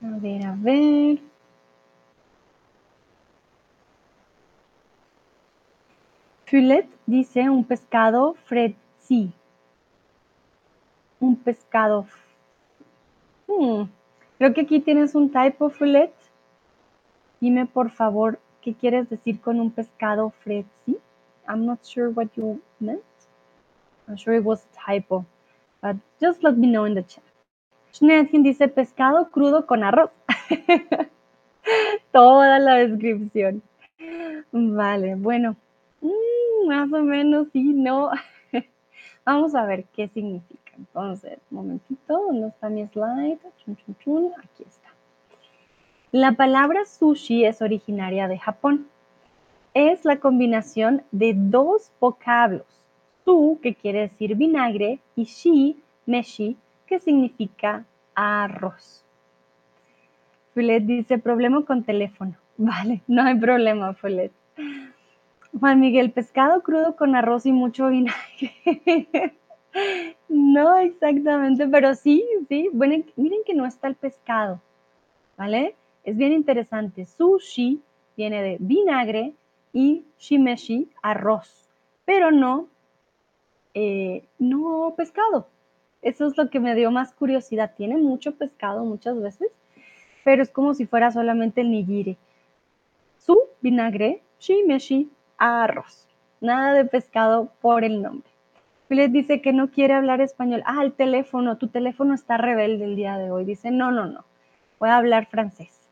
A 0.00 0.18
ver, 0.18 0.46
a 0.46 0.54
ver. 0.56 1.18
Fulet 6.46 6.88
dice 7.06 7.50
un 7.50 7.64
pescado 7.64 8.36
sí. 9.00 9.32
Un 11.20 11.36
pescado. 11.36 12.06
Hmm, 13.46 13.84
creo 14.38 14.54
que 14.54 14.60
aquí 14.62 14.80
tienes 14.80 15.14
un 15.14 15.30
typo, 15.30 15.68
Fulet. 15.68 16.14
Dime 17.40 17.66
por 17.66 17.90
favor 17.90 18.38
qué 18.62 18.74
quieres 18.74 19.10
decir 19.10 19.40
con 19.40 19.60
un 19.60 19.70
pescado 19.70 20.32
sí. 20.44 20.98
I'm 21.48 21.66
not 21.66 21.84
sure 21.84 22.10
what 22.10 22.28
you 22.36 22.60
meant. 22.78 23.02
I'm 24.06 24.16
sure 24.16 24.34
it 24.34 24.44
was 24.44 24.64
a 24.64 24.92
typo, 24.92 25.26
but 25.82 25.96
just 26.20 26.42
let 26.42 26.56
me 26.56 26.66
know 26.68 26.84
in 26.86 26.94
the 26.94 27.02
chat. 27.02 27.27
Schneidchen 27.92 28.42
dice 28.42 28.68
pescado 28.68 29.30
crudo 29.30 29.66
con 29.66 29.82
arroz. 29.84 30.10
Toda 32.12 32.58
la 32.58 32.74
descripción. 32.76 33.62
Vale, 34.52 35.14
bueno, 35.16 35.56
mm, 36.00 36.68
más 36.68 36.92
o 36.92 37.02
menos 37.02 37.48
sí, 37.52 37.72
no. 37.74 38.10
Vamos 39.24 39.54
a 39.54 39.64
ver 39.64 39.84
qué 39.94 40.08
significa. 40.08 40.72
Entonces, 40.76 41.38
momentito, 41.50 42.18
¿dónde 42.26 42.48
está 42.48 42.68
mi 42.68 42.86
slide? 42.86 43.38
Aquí 44.38 44.62
está. 44.64 44.88
La 46.12 46.32
palabra 46.32 46.86
sushi 46.86 47.44
es 47.44 47.60
originaria 47.60 48.28
de 48.28 48.38
Japón. 48.38 48.86
Es 49.74 50.04
la 50.04 50.20
combinación 50.20 51.02
de 51.10 51.34
dos 51.36 51.90
vocablos. 52.00 52.66
Su, 53.24 53.58
que 53.60 53.74
quiere 53.74 54.00
decir 54.00 54.36
vinagre, 54.36 55.00
y 55.16 55.24
shi, 55.24 55.82
meshi, 56.06 56.56
que 56.88 56.98
significa 56.98 57.84
arroz. 58.14 59.04
Fulet 60.54 60.82
dice, 60.84 61.18
problema 61.18 61.64
con 61.64 61.84
teléfono. 61.84 62.34
Vale, 62.56 63.02
no 63.06 63.22
hay 63.22 63.38
problema, 63.38 63.94
Fulet. 63.94 64.32
Juan 65.58 65.80
Miguel, 65.80 66.10
pescado 66.12 66.62
crudo 66.62 66.96
con 66.96 67.14
arroz 67.14 67.46
y 67.46 67.52
mucho 67.52 67.88
vinagre. 67.88 68.52
no 70.28 70.76
exactamente, 70.78 71.66
pero 71.68 71.94
sí, 71.94 72.24
sí. 72.48 72.68
Bueno, 72.72 73.04
miren 73.16 73.40
que 73.46 73.54
no 73.54 73.66
está 73.66 73.88
el 73.88 73.94
pescado, 73.94 74.60
¿vale? 75.36 75.74
Es 76.04 76.16
bien 76.16 76.32
interesante. 76.32 77.04
Sushi 77.04 77.80
viene 78.16 78.42
de 78.42 78.56
vinagre 78.60 79.34
y 79.72 80.04
shimeshi, 80.18 80.90
arroz, 81.02 81.68
pero 82.04 82.30
no, 82.30 82.66
eh, 83.74 84.24
no 84.38 84.94
pescado. 84.96 85.48
Eso 86.02 86.26
es 86.26 86.36
lo 86.36 86.48
que 86.48 86.60
me 86.60 86.74
dio 86.74 86.90
más 86.90 87.12
curiosidad. 87.12 87.72
Tiene 87.76 87.96
mucho 87.96 88.34
pescado 88.36 88.84
muchas 88.84 89.20
veces, 89.20 89.48
pero 90.24 90.42
es 90.42 90.50
como 90.50 90.74
si 90.74 90.86
fuera 90.86 91.10
solamente 91.10 91.60
el 91.60 91.70
nigiri. 91.70 92.16
Su 93.18 93.38
vinagre, 93.60 94.22
shimeshi, 94.38 95.10
arroz. 95.38 96.06
Nada 96.40 96.74
de 96.74 96.84
pescado 96.84 97.52
por 97.60 97.82
el 97.82 98.00
nombre. 98.00 98.30
Les 98.88 99.12
dice 99.12 99.42
que 99.42 99.52
no 99.52 99.70
quiere 99.70 99.94
hablar 99.94 100.20
español. 100.20 100.62
Ah, 100.64 100.82
el 100.82 100.92
teléfono, 100.92 101.58
tu 101.58 101.68
teléfono 101.68 102.14
está 102.14 102.36
rebelde 102.36 102.84
el 102.84 102.96
día 102.96 103.18
de 103.18 103.30
hoy. 103.30 103.44
Dice, 103.44 103.70
no, 103.70 103.90
no, 103.90 104.06
no, 104.06 104.24
voy 104.78 104.88
a 104.88 104.96
hablar 104.96 105.26
francés. 105.26 105.90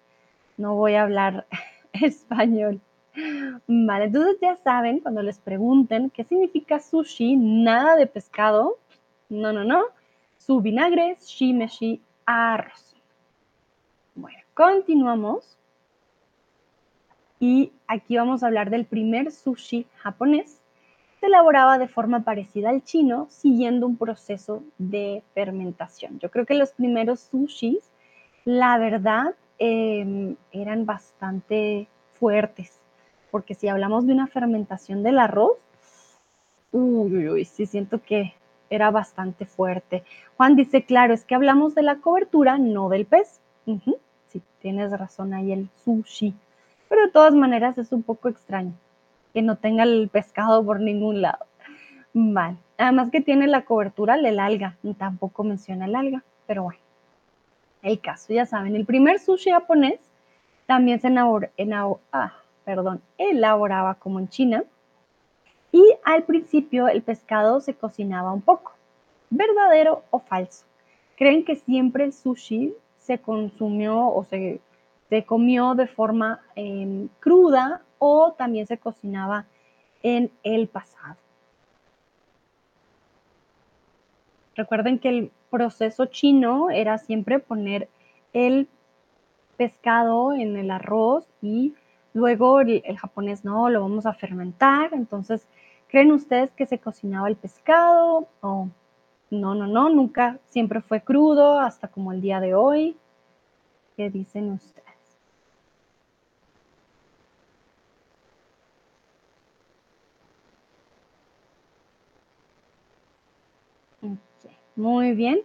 No 0.57 0.75
voy 0.77 0.95
a 0.95 1.03
hablar 1.03 1.47
español. 1.92 2.81
Vale, 3.66 4.05
entonces 4.05 4.37
ya 4.40 4.57
saben, 4.57 5.01
cuando 5.01 5.23
les 5.23 5.38
pregunten 5.38 6.11
qué 6.11 6.25
significa 6.25 6.81
sushi, 6.81 7.37
nada 7.37 7.97
de 7.97 8.07
pescado. 8.07 8.79
No, 9.29 9.53
no, 9.53 9.64
no 9.64 9.95
su 10.46 10.61
vinagre, 10.61 11.16
shimeshi, 11.20 12.00
arroz. 12.24 12.94
Bueno, 14.14 14.38
continuamos. 14.54 15.59
Y 17.40 17.72
aquí 17.88 18.16
vamos 18.16 18.42
a 18.42 18.46
hablar 18.46 18.70
del 18.70 18.87
primer 18.87 19.32
sushi 19.32 19.88
japonés. 19.96 20.62
Se 21.18 21.26
elaboraba 21.26 21.78
de 21.78 21.88
forma 21.88 22.22
parecida 22.22 22.70
al 22.70 22.85
chino, 22.85 23.26
siguiendo 23.28 23.88
un 23.88 23.96
proceso 23.96 24.62
de 24.78 25.24
fermentación. 25.35 26.20
Yo 26.20 26.30
creo 26.30 26.46
que 26.46 26.54
los 26.54 26.70
primeros 26.70 27.20
sushis, 27.20 27.90
la 28.44 28.78
verdad, 28.78 29.35
em, 29.59 30.37
eran 30.52 30.87
bastante 30.87 31.88
fuertes, 32.20 32.78
porque 33.32 33.54
si 33.54 33.66
hablamos 33.66 34.06
de 34.06 34.12
una 34.12 34.28
fermentación 34.28 35.02
del 35.02 35.18
arroz, 35.18 35.59
uy, 36.70 37.16
uy, 37.16 37.28
uy, 37.30 37.44
sí 37.44 37.66
siento 37.66 38.00
que 38.00 38.35
era 38.70 38.90
bastante 38.90 39.46
fuerte. 39.46 40.05
Juan 40.37 40.57
dice, 40.57 40.85
claro, 40.85 41.14
es 41.14 41.24
que 41.24 41.35
hablamos 41.35 41.74
de 41.74 41.83
la 41.83 41.96
cobertura, 41.96 42.59
no 42.59 42.88
del 42.88 43.07
pez. 43.07 43.40
Sí, 44.29 44.42
tienes 44.61 44.90
razón 44.92 45.35
ahí 45.35 45.52
el 45.52 45.68
sushi. 45.85 46.35
Pero 46.88 47.07
de 47.07 47.12
todas 47.12 47.35
maneras 47.35 47.79
es 47.79 47.92
un 47.92 48.02
poco 48.02 48.29
extraño 48.29 48.74
que 49.33 49.42
no 49.42 49.57
tenga 49.57 49.83
el 49.83 50.09
pescado 50.11 50.64
por 50.64 50.81
ningún 50.81 51.20
lado. 51.22 51.44
Vale. 52.14 52.57
Además 52.79 53.11
que 53.11 53.20
tiene 53.20 53.46
la 53.46 53.64
cobertura 53.64 54.14
el 54.14 54.40
alga. 54.40 54.76
Tampoco 54.98 55.44
menciona 55.44 55.87
el 55.87 55.94
alga, 55.94 56.22
pero 56.46 56.64
bueno. 56.64 56.81
El 57.83 58.00
caso, 58.00 58.33
ya 58.33 58.46
saben, 58.46 58.74
el 58.74 58.85
primer 58.85 59.20
sushi 59.20 59.50
japonés 59.50 60.00
también 60.66 61.00
se 61.00 61.09
ah, 62.12 62.33
perdón, 62.64 63.00
elaboraba 63.16 63.94
como 63.94 64.18
en 64.18 64.29
China 64.29 64.64
y 65.77 65.95
al 66.05 66.23
principio 66.23 66.89
el 66.89 67.03
pescado 67.03 67.61
se 67.61 67.75
cocinaba 67.75 68.33
un 68.33 68.41
poco. 68.41 68.73
¿Verdadero 69.29 70.05
o 70.09 70.21
falso? 70.21 70.65
¿Creen 71.17 71.45
que 71.45 71.57
siempre 71.57 72.05
el 72.05 72.15
sushi 72.15 72.73
se 72.97 73.19
consumió 73.19 74.09
o 74.09 74.25
se, 74.25 74.62
comió 75.27 75.75
de 75.75 75.87
forma 75.87 76.41
em, 76.55 77.09
cruda 77.21 77.83
o 77.99 78.33
también 78.33 78.67
se 78.67 78.79
cocinaba 78.79 79.45
en 80.03 80.31
el 80.45 80.67
pasado? 80.67 81.17
Recuerden 84.55 84.99
que 84.99 85.11
el 85.11 85.31
proceso 85.51 86.07
chino 86.07 86.71
era 86.71 86.97
siempre 86.97 87.39
poner 87.39 87.91
el 88.33 88.67
pescado 89.59 90.33
en 90.33 90.57
el 90.57 90.71
arroz 90.71 91.29
y 91.43 91.75
luego 92.15 92.61
el, 92.61 92.81
el, 92.87 92.97
japonés 92.97 93.45
no, 93.45 93.69
lo 93.69 93.83
vamos 93.83 94.07
a 94.07 94.15
fermentar, 94.15 94.95
entonces 94.95 95.47
¿Creen 95.88 96.12
ustedes 96.12 96.51
que 96.53 96.66
se 96.66 96.79
cocinaba 96.79 97.29
el 97.29 97.37
pescado? 97.37 98.29
O 98.40 98.68
no, 99.31 99.55
no, 99.55 99.66
no, 99.66 99.88
nunca, 99.88 100.38
siempre 100.46 100.81
fue 100.81 101.01
crudo 101.03 101.59
hasta 101.61 101.88
como 101.88 102.12
el 102.12 102.20
día 102.20 102.40
de 102.40 102.55
hoy. 102.55 102.96
¿Qué 103.96 104.11
dicen 104.11 104.53
ustedes? 104.53 104.87
Muy 114.77 115.12
bien. 115.14 115.40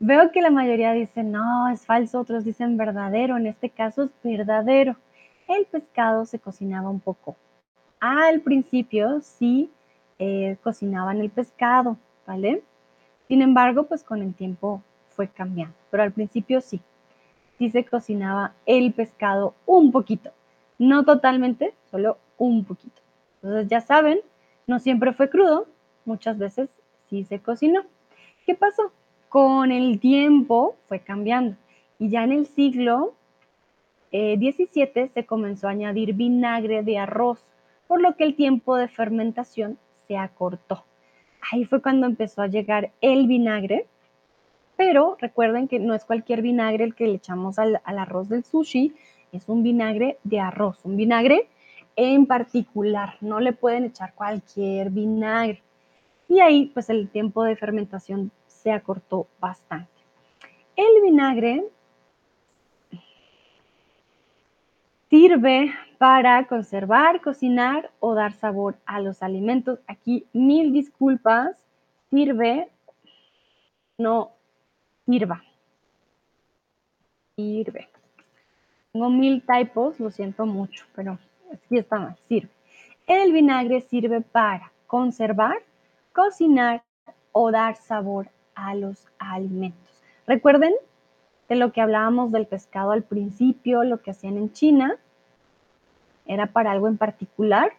Veo 0.00 0.30
que 0.32 0.42
la 0.42 0.50
mayoría 0.50 0.92
dicen, 0.92 1.32
no, 1.32 1.70
es 1.70 1.86
falso, 1.86 2.20
otros 2.20 2.44
dicen 2.44 2.76
verdadero. 2.76 3.36
En 3.36 3.46
este 3.46 3.70
caso 3.70 4.04
es 4.04 4.10
verdadero. 4.22 4.96
El 5.48 5.64
pescado 5.66 6.26
se 6.26 6.38
cocinaba 6.38 6.90
un 6.90 7.00
poco 7.00 7.36
al 8.04 8.42
principio 8.42 9.20
sí 9.22 9.70
eh, 10.18 10.58
cocinaban 10.62 11.20
el 11.20 11.30
pescado, 11.30 11.96
¿vale? 12.26 12.62
Sin 13.28 13.40
embargo, 13.40 13.84
pues 13.84 14.04
con 14.04 14.20
el 14.20 14.34
tiempo 14.34 14.82
fue 15.08 15.28
cambiando, 15.28 15.74
pero 15.90 16.02
al 16.02 16.12
principio 16.12 16.60
sí. 16.60 16.82
sí 17.56 17.70
se 17.70 17.84
cocinaba 17.86 18.52
el 18.66 18.92
pescado 18.92 19.54
un 19.64 19.90
poquito. 19.90 20.30
No 20.78 21.04
totalmente, 21.06 21.72
solo 21.90 22.18
un 22.36 22.64
poquito. 22.64 23.00
Entonces 23.42 23.68
ya 23.68 23.80
saben, 23.80 24.20
no 24.66 24.80
siempre 24.80 25.14
fue 25.14 25.30
crudo, 25.30 25.66
muchas 26.04 26.36
veces 26.36 26.68
sí 27.08 27.24
se 27.24 27.40
cocinó. 27.40 27.84
¿Qué 28.44 28.54
pasó? 28.54 28.92
Con 29.30 29.72
el 29.72 29.98
tiempo 29.98 30.76
fue 30.88 31.00
cambiando 31.00 31.56
y 31.98 32.10
ya 32.10 32.24
en 32.24 32.32
el 32.32 32.46
siglo 32.46 33.14
XVII 34.10 34.68
eh, 34.84 35.10
se 35.12 35.24
comenzó 35.24 35.68
a 35.68 35.70
añadir 35.70 36.12
vinagre 36.12 36.82
de 36.82 36.98
arroz, 36.98 37.42
por 37.86 38.00
lo 38.00 38.16
que 38.16 38.24
el 38.24 38.34
tiempo 38.34 38.76
de 38.76 38.88
fermentación 38.88 39.78
se 40.06 40.16
acortó. 40.16 40.84
Ahí 41.52 41.64
fue 41.64 41.82
cuando 41.82 42.06
empezó 42.06 42.42
a 42.42 42.46
llegar 42.46 42.92
el 43.00 43.26
vinagre, 43.26 43.86
pero 44.76 45.16
recuerden 45.20 45.68
que 45.68 45.78
no 45.78 45.94
es 45.94 46.04
cualquier 46.04 46.42
vinagre 46.42 46.84
el 46.84 46.94
que 46.94 47.06
le 47.06 47.14
echamos 47.14 47.58
al, 47.58 47.80
arroz 47.84 48.28
del 48.28 48.44
sushi, 48.44 48.94
es 49.32 49.48
un 49.48 49.62
vinagre 49.62 50.18
de 50.24 50.40
arroz, 50.40 50.78
un 50.84 50.96
vinagre 50.96 51.48
en 51.96 52.26
particular, 52.26 53.16
no 53.20 53.40
le 53.40 53.52
pueden 53.52 53.84
echar 53.84 54.14
cualquier 54.14 54.90
vinagre. 54.90 55.62
Y 56.28 56.40
ahí 56.40 56.70
pues 56.72 56.90
el 56.90 57.08
tiempo 57.08 57.44
de 57.44 57.56
fermentación 57.56 58.32
se 58.46 58.72
acortó 58.72 59.28
bastante. 59.38 59.90
El 60.76 61.02
vinagre 61.02 61.64
sirve 65.14 65.72
para 65.98 66.44
conservar, 66.48 67.20
cocinar 67.20 67.88
o 68.00 68.14
dar 68.14 68.32
sabor 68.32 68.74
a 68.84 69.00
los 69.00 69.22
alimentos. 69.22 69.78
Aquí 69.86 70.26
mil 70.32 70.72
disculpas, 70.72 71.56
sirve, 72.10 72.68
no 73.96 74.32
sirva. 75.06 75.44
Sirve. 77.36 77.88
Tengo 78.92 79.08
mil 79.08 79.40
typos, 79.46 80.00
lo 80.00 80.10
siento 80.10 80.46
mucho, 80.46 80.84
pero 80.96 81.16
aquí 81.52 81.78
está 81.78 82.00
mal, 82.00 82.16
sirve. 82.26 82.50
El 83.06 83.32
vinagre 83.32 83.82
sirve 83.82 84.20
para 84.20 84.72
conservar, 84.88 85.58
cocinar 86.12 86.82
o 87.30 87.52
dar 87.52 87.76
sabor 87.76 88.30
a 88.56 88.74
los 88.74 89.06
alimentos. 89.20 90.02
Recuerden 90.26 90.74
de 91.48 91.54
lo 91.54 91.70
que 91.70 91.80
hablábamos 91.80 92.32
del 92.32 92.48
pescado 92.48 92.90
al 92.90 93.04
principio, 93.04 93.84
lo 93.84 94.02
que 94.02 94.10
hacían 94.10 94.36
en 94.38 94.52
China, 94.52 94.98
era 96.26 96.46
para 96.46 96.72
algo 96.72 96.88
en 96.88 96.96
particular, 96.96 97.72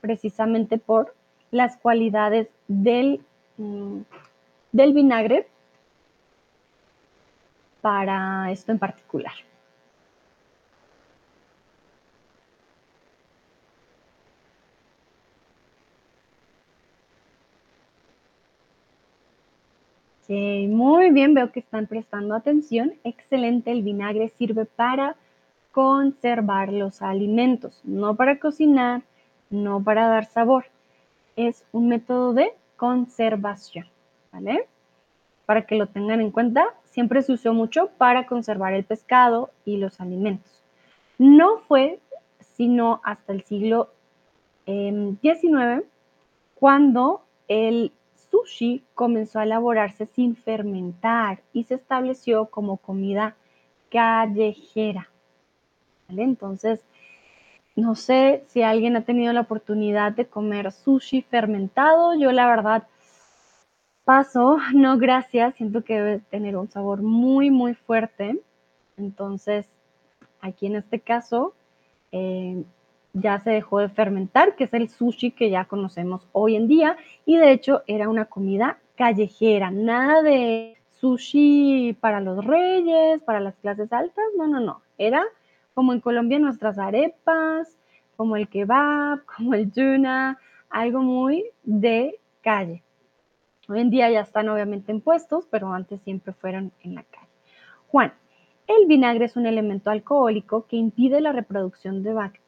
precisamente 0.00 0.78
por 0.78 1.14
las 1.50 1.76
cualidades 1.76 2.48
del, 2.68 3.20
mm, 3.56 4.00
del 4.72 4.92
vinagre 4.92 5.46
para 7.80 8.50
esto 8.50 8.72
en 8.72 8.78
particular. 8.78 9.34
muy 20.28 21.10
bien, 21.10 21.34
veo 21.34 21.52
que 21.52 21.60
están 21.60 21.86
prestando 21.86 22.34
atención. 22.34 22.94
Excelente, 23.04 23.70
el 23.70 23.82
vinagre 23.82 24.30
sirve 24.30 24.64
para 24.64 25.16
conservar 25.74 26.72
los 26.72 27.02
alimentos, 27.02 27.80
no 27.82 28.14
para 28.14 28.38
cocinar, 28.38 29.02
no 29.50 29.82
para 29.82 30.06
dar 30.06 30.24
sabor. 30.26 30.66
Es 31.34 31.64
un 31.72 31.88
método 31.88 32.32
de 32.32 32.54
conservación, 32.76 33.88
¿vale? 34.32 34.68
Para 35.46 35.66
que 35.66 35.74
lo 35.74 35.88
tengan 35.88 36.20
en 36.20 36.30
cuenta, 36.30 36.64
siempre 36.84 37.22
se 37.22 37.32
usó 37.32 37.52
mucho 37.54 37.90
para 37.98 38.24
conservar 38.24 38.72
el 38.72 38.84
pescado 38.84 39.50
y 39.64 39.78
los 39.78 40.00
alimentos. 40.00 40.62
No 41.18 41.58
fue 41.66 41.98
sino 42.38 43.00
hasta 43.02 43.32
el 43.32 43.42
siglo 43.42 43.90
XIX 44.66 45.16
em, 45.26 45.82
cuando 46.54 47.24
el 47.48 47.90
sushi 48.30 48.84
comenzó 48.94 49.40
a 49.40 49.42
elaborarse 49.42 50.06
sin 50.06 50.36
fermentar 50.36 51.42
y 51.52 51.64
se 51.64 51.74
estableció 51.74 52.46
como 52.46 52.76
comida 52.76 53.34
callejera. 53.90 55.08
Entonces, 56.08 56.80
no 57.76 57.94
sé 57.94 58.44
si 58.48 58.62
alguien 58.62 58.96
ha 58.96 59.04
tenido 59.04 59.32
la 59.32 59.40
oportunidad 59.42 60.12
de 60.12 60.26
comer 60.26 60.70
sushi 60.72 61.22
fermentado. 61.22 62.14
Yo 62.14 62.30
la 62.32 62.46
verdad 62.46 62.86
paso, 64.04 64.58
no 64.74 64.98
gracias, 64.98 65.54
siento 65.56 65.82
que 65.82 65.94
debe 65.94 66.18
tener 66.30 66.56
un 66.56 66.70
sabor 66.70 67.02
muy, 67.02 67.50
muy 67.50 67.74
fuerte. 67.74 68.40
Entonces, 68.96 69.66
aquí 70.40 70.66
en 70.66 70.76
este 70.76 71.00
caso, 71.00 71.54
eh, 72.12 72.62
ya 73.12 73.40
se 73.40 73.50
dejó 73.50 73.80
de 73.80 73.88
fermentar, 73.88 74.56
que 74.56 74.64
es 74.64 74.74
el 74.74 74.88
sushi 74.88 75.32
que 75.32 75.50
ya 75.50 75.64
conocemos 75.64 76.26
hoy 76.32 76.56
en 76.56 76.68
día, 76.68 76.96
y 77.24 77.36
de 77.36 77.52
hecho 77.52 77.82
era 77.86 78.08
una 78.08 78.26
comida 78.26 78.78
callejera, 78.96 79.70
nada 79.70 80.22
de 80.22 80.76
sushi 81.00 81.96
para 82.00 82.20
los 82.20 82.44
reyes, 82.44 83.22
para 83.22 83.40
las 83.40 83.54
clases 83.56 83.92
altas, 83.92 84.24
no, 84.36 84.46
no, 84.46 84.60
no, 84.60 84.82
era 84.98 85.24
como 85.74 85.92
en 85.92 86.00
Colombia 86.00 86.38
nuestras 86.38 86.78
arepas, 86.78 87.76
como 88.16 88.36
el 88.36 88.48
kebab, 88.48 89.24
como 89.36 89.54
el 89.54 89.70
tuna, 89.72 90.38
algo 90.70 91.00
muy 91.00 91.44
de 91.62 92.18
calle. 92.42 92.82
Hoy 93.68 93.80
en 93.80 93.90
día 93.90 94.10
ya 94.10 94.20
están 94.20 94.48
obviamente 94.48 94.92
en 94.92 95.00
puestos, 95.00 95.46
pero 95.50 95.72
antes 95.72 96.00
siempre 96.02 96.32
fueron 96.34 96.72
en 96.82 96.94
la 96.94 97.02
calle. 97.04 97.28
Juan, 97.88 98.12
el 98.66 98.86
vinagre 98.86 99.24
es 99.24 99.36
un 99.36 99.46
elemento 99.46 99.90
alcohólico 99.90 100.66
que 100.66 100.76
impide 100.76 101.20
la 101.20 101.32
reproducción 101.32 102.02
de 102.02 102.12
bacterias 102.12 102.44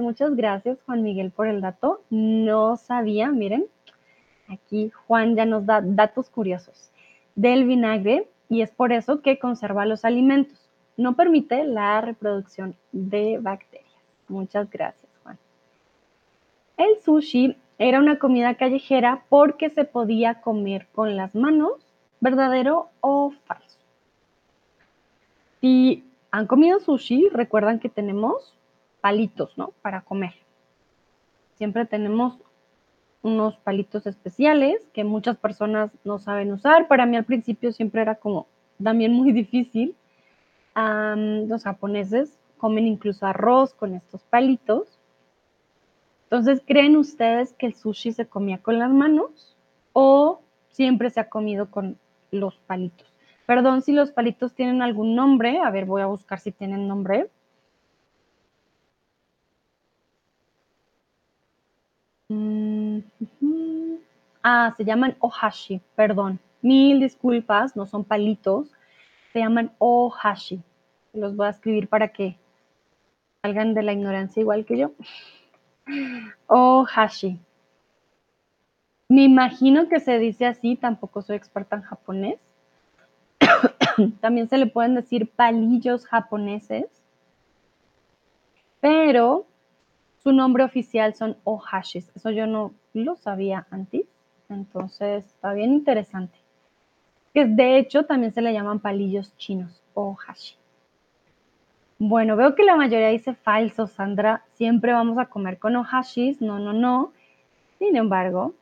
Muchas 0.00 0.36
gracias, 0.36 0.78
Juan 0.84 1.02
Miguel, 1.02 1.30
por 1.30 1.46
el 1.46 1.62
dato. 1.62 2.02
No 2.10 2.76
sabía, 2.76 3.30
miren, 3.30 3.66
aquí 4.46 4.90
Juan 4.90 5.36
ya 5.36 5.46
nos 5.46 5.64
da 5.64 5.80
datos 5.80 6.28
curiosos 6.28 6.90
del 7.34 7.64
vinagre 7.64 8.28
y 8.50 8.60
es 8.60 8.70
por 8.70 8.92
eso 8.92 9.22
que 9.22 9.38
conserva 9.38 9.86
los 9.86 10.04
alimentos. 10.04 10.67
No 10.98 11.14
permite 11.14 11.64
la 11.64 12.00
reproducción 12.00 12.74
de 12.90 13.38
bacterias. 13.40 13.88
Muchas 14.26 14.68
gracias, 14.68 15.10
Juan. 15.22 15.38
El 16.76 17.00
sushi 17.02 17.56
era 17.78 18.00
una 18.00 18.18
comida 18.18 18.56
callejera 18.56 19.24
porque 19.28 19.70
se 19.70 19.84
podía 19.84 20.40
comer 20.40 20.88
con 20.92 21.16
las 21.16 21.36
manos, 21.36 21.74
verdadero 22.18 22.90
o 23.00 23.32
falso. 23.46 23.78
Si 25.60 26.04
han 26.32 26.48
comido 26.48 26.80
sushi, 26.80 27.28
recuerdan 27.28 27.78
que 27.78 27.88
tenemos 27.88 28.58
palitos, 29.00 29.56
¿no? 29.56 29.72
Para 29.80 30.00
comer. 30.00 30.34
Siempre 31.54 31.86
tenemos 31.86 32.38
unos 33.22 33.56
palitos 33.58 34.04
especiales 34.06 34.84
que 34.92 35.04
muchas 35.04 35.36
personas 35.36 35.92
no 36.02 36.18
saben 36.18 36.52
usar. 36.52 36.88
Para 36.88 37.06
mí 37.06 37.16
al 37.16 37.24
principio 37.24 37.70
siempre 37.72 38.02
era 38.02 38.16
como 38.16 38.48
también 38.82 39.12
muy 39.12 39.30
difícil. 39.30 39.94
Los 40.74 41.64
japoneses 41.64 42.38
comen 42.56 42.86
incluso 42.86 43.26
arroz 43.26 43.74
con 43.74 43.94
estos 43.94 44.22
palitos. 44.24 44.98
Entonces, 46.24 46.62
¿creen 46.66 46.96
ustedes 46.96 47.54
que 47.54 47.66
el 47.66 47.74
sushi 47.74 48.12
se 48.12 48.26
comía 48.26 48.58
con 48.58 48.78
las 48.78 48.90
manos 48.90 49.56
o 49.92 50.42
siempre 50.68 51.10
se 51.10 51.20
ha 51.20 51.28
comido 51.28 51.70
con 51.70 51.98
los 52.30 52.56
palitos? 52.66 53.06
Perdón 53.46 53.80
si 53.80 53.92
los 53.92 54.10
palitos 54.10 54.54
tienen 54.54 54.82
algún 54.82 55.14
nombre. 55.14 55.58
A 55.60 55.70
ver, 55.70 55.86
voy 55.86 56.02
a 56.02 56.06
buscar 56.06 56.38
si 56.38 56.52
tienen 56.52 56.86
nombre. 56.86 57.30
Mm, 62.28 62.98
ah, 64.42 64.74
se 64.76 64.84
llaman 64.84 65.16
ohashi, 65.20 65.80
perdón. 65.96 66.38
Mil 66.60 67.00
disculpas, 67.00 67.74
no 67.74 67.86
son 67.86 68.04
palitos. 68.04 68.70
Llaman 69.38 69.72
ohashi. 69.78 70.62
Los 71.12 71.36
voy 71.36 71.46
a 71.46 71.50
escribir 71.50 71.88
para 71.88 72.08
que 72.08 72.38
salgan 73.42 73.74
de 73.74 73.82
la 73.82 73.92
ignorancia 73.92 74.40
igual 74.40 74.64
que 74.64 74.78
yo. 74.78 74.92
Ohashi. 76.46 77.40
Me 79.08 79.24
imagino 79.24 79.88
que 79.88 80.00
se 80.00 80.18
dice 80.18 80.46
así, 80.46 80.76
tampoco 80.76 81.22
soy 81.22 81.36
experta 81.36 81.76
en 81.76 81.82
japonés. 81.82 82.38
También 84.20 84.48
se 84.48 84.58
le 84.58 84.66
pueden 84.66 84.94
decir 84.94 85.30
palillos 85.30 86.06
japoneses. 86.06 86.86
Pero 88.80 89.46
su 90.22 90.32
nombre 90.32 90.64
oficial 90.64 91.14
son 91.14 91.38
ohashis. 91.44 92.10
Eso 92.14 92.30
yo 92.30 92.46
no 92.46 92.74
lo 92.92 93.16
sabía 93.16 93.66
antes. 93.70 94.02
Entonces, 94.48 95.24
está 95.24 95.52
bien 95.52 95.72
interesante. 95.72 96.38
Que 97.38 97.44
de 97.44 97.78
hecho 97.78 98.04
también 98.04 98.34
se 98.34 98.42
le 98.42 98.52
llaman 98.52 98.80
palillos 98.80 99.32
chinos, 99.36 99.80
ohashi. 99.94 100.56
Bueno, 101.96 102.34
veo 102.34 102.56
que 102.56 102.64
la 102.64 102.74
mayoría 102.74 103.10
dice 103.10 103.32
falso, 103.32 103.86
Sandra. 103.86 104.42
Siempre 104.54 104.92
vamos 104.92 105.18
a 105.18 105.26
comer 105.26 105.60
con 105.60 105.76
ohashis. 105.76 106.40
No, 106.40 106.58
no, 106.58 106.72
no. 106.72 107.12
Sin 107.78 107.94
embargo, 107.94 108.54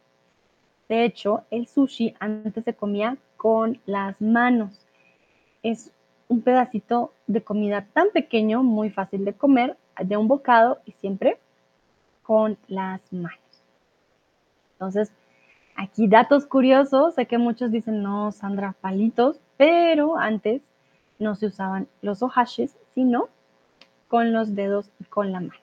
de 0.91 1.07
hecho, 1.07 1.45
el 1.51 1.67
sushi 1.69 2.17
antes 2.21 2.65
se 2.65 2.75
comía 2.75 3.17
con 3.39 3.81
las 3.87 4.21
manos. 4.21 4.87
Es 5.63 5.91
un 6.29 6.43
pedacito 6.43 7.15
de 7.27 7.43
comida 7.43 7.87
tan 7.95 8.11
pequeño, 8.11 8.63
muy 8.63 8.91
fácil 8.91 9.25
de 9.25 9.33
comer, 9.33 9.79
de 9.99 10.19
un 10.19 10.29
bocado 10.29 10.83
y 10.85 10.93
siempre 10.93 11.39
con 12.23 12.59
las 12.69 13.01
manos. 13.11 13.41
Entonces, 14.73 15.11
aquí 15.77 16.09
datos 16.09 16.47
curiosos, 16.47 17.15
sé 17.15 17.27
que 17.27 17.39
muchos 17.39 17.71
dicen, 17.71 18.03
no, 18.03 18.33
Sandra, 18.33 18.75
palitos, 18.81 19.41
pero 19.57 20.17
antes 20.17 20.63
no 21.19 21.35
se 21.35 21.47
usaban 21.47 21.89
los 22.03 22.23
ohashis, 22.23 22.77
sino 22.95 23.29
con 24.09 24.33
los 24.33 24.55
dedos 24.55 24.91
y 25.01 25.05
con 25.05 25.33
la 25.33 25.41
mano. 25.41 25.61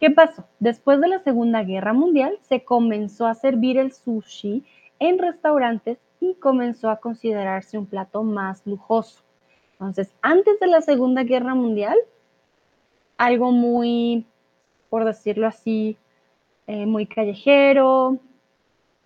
¿Qué 0.00 0.10
pasó? 0.10 0.44
Después 0.58 1.00
de 1.00 1.08
la 1.08 1.20
Segunda 1.20 1.62
Guerra 1.62 1.92
Mundial 1.92 2.36
se 2.42 2.64
comenzó 2.64 3.26
a 3.26 3.34
servir 3.34 3.78
el 3.78 3.92
sushi 3.92 4.64
en 4.98 5.18
restaurantes 5.18 5.98
y 6.20 6.34
comenzó 6.34 6.90
a 6.90 6.96
considerarse 6.96 7.78
un 7.78 7.86
plato 7.86 8.22
más 8.22 8.66
lujoso. 8.66 9.22
Entonces, 9.72 10.14
antes 10.22 10.60
de 10.60 10.66
la 10.66 10.80
Segunda 10.80 11.24
Guerra 11.24 11.54
Mundial, 11.54 11.96
algo 13.16 13.52
muy, 13.52 14.26
por 14.88 15.04
decirlo 15.04 15.46
así, 15.46 15.96
eh, 16.66 16.86
muy 16.86 17.06
callejero, 17.06 18.18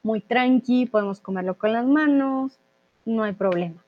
muy 0.02 0.20
tranqui, 0.20 0.87
podemos 0.87 1.20
comerlo 1.20 1.58
con 1.58 1.72
las 1.72 1.87
manos, 1.87 2.58
no 3.04 3.24
hay 3.24 3.32
problema. 3.32 3.84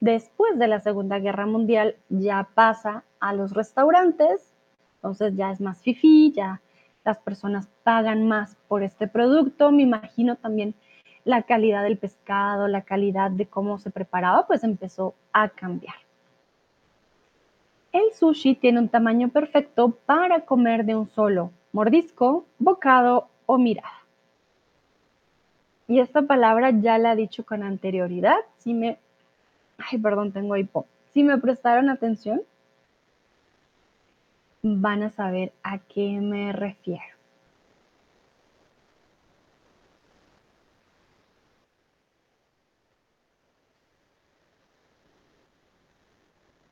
Después 0.00 0.58
de 0.58 0.68
la 0.68 0.80
Segunda 0.80 1.18
Guerra 1.18 1.46
Mundial 1.46 1.96
ya 2.08 2.48
pasa 2.54 3.04
a 3.20 3.32
los 3.32 3.52
restaurantes 3.52 4.54
entonces 5.04 5.36
ya 5.36 5.50
es 5.50 5.60
más 5.60 5.82
fifí, 5.82 6.32
ya 6.32 6.62
las 7.04 7.18
personas 7.18 7.68
pagan 7.82 8.26
más 8.26 8.56
por 8.68 8.82
este 8.82 9.06
producto. 9.06 9.70
Me 9.70 9.82
imagino 9.82 10.36
también 10.36 10.74
la 11.24 11.42
calidad 11.42 11.82
del 11.82 11.98
pescado, 11.98 12.68
la 12.68 12.80
calidad 12.80 13.30
de 13.30 13.44
cómo 13.44 13.78
se 13.78 13.90
preparaba, 13.90 14.46
pues 14.46 14.64
empezó 14.64 15.14
a 15.34 15.50
cambiar. 15.50 15.96
El 17.92 18.14
sushi 18.14 18.54
tiene 18.54 18.80
un 18.80 18.88
tamaño 18.88 19.28
perfecto 19.28 19.90
para 20.06 20.46
comer 20.46 20.86
de 20.86 20.96
un 20.96 21.10
solo 21.10 21.50
mordisco, 21.72 22.46
bocado 22.58 23.28
o 23.44 23.58
mirada. 23.58 24.03
Y 25.86 26.00
esta 26.00 26.22
palabra 26.22 26.70
ya 26.70 26.98
la 26.98 27.12
he 27.12 27.16
dicho 27.16 27.44
con 27.44 27.62
anterioridad. 27.62 28.36
Si 28.58 28.74
me... 28.74 28.98
Ay, 29.78 29.98
perdón, 29.98 30.32
tengo 30.32 30.56
hipo. 30.56 30.86
Si 31.12 31.22
me 31.22 31.38
prestaron 31.38 31.90
atención, 31.90 32.42
van 34.62 35.02
a 35.02 35.10
saber 35.10 35.52
a 35.62 35.78
qué 35.78 36.18
me 36.20 36.52
refiero. 36.52 37.02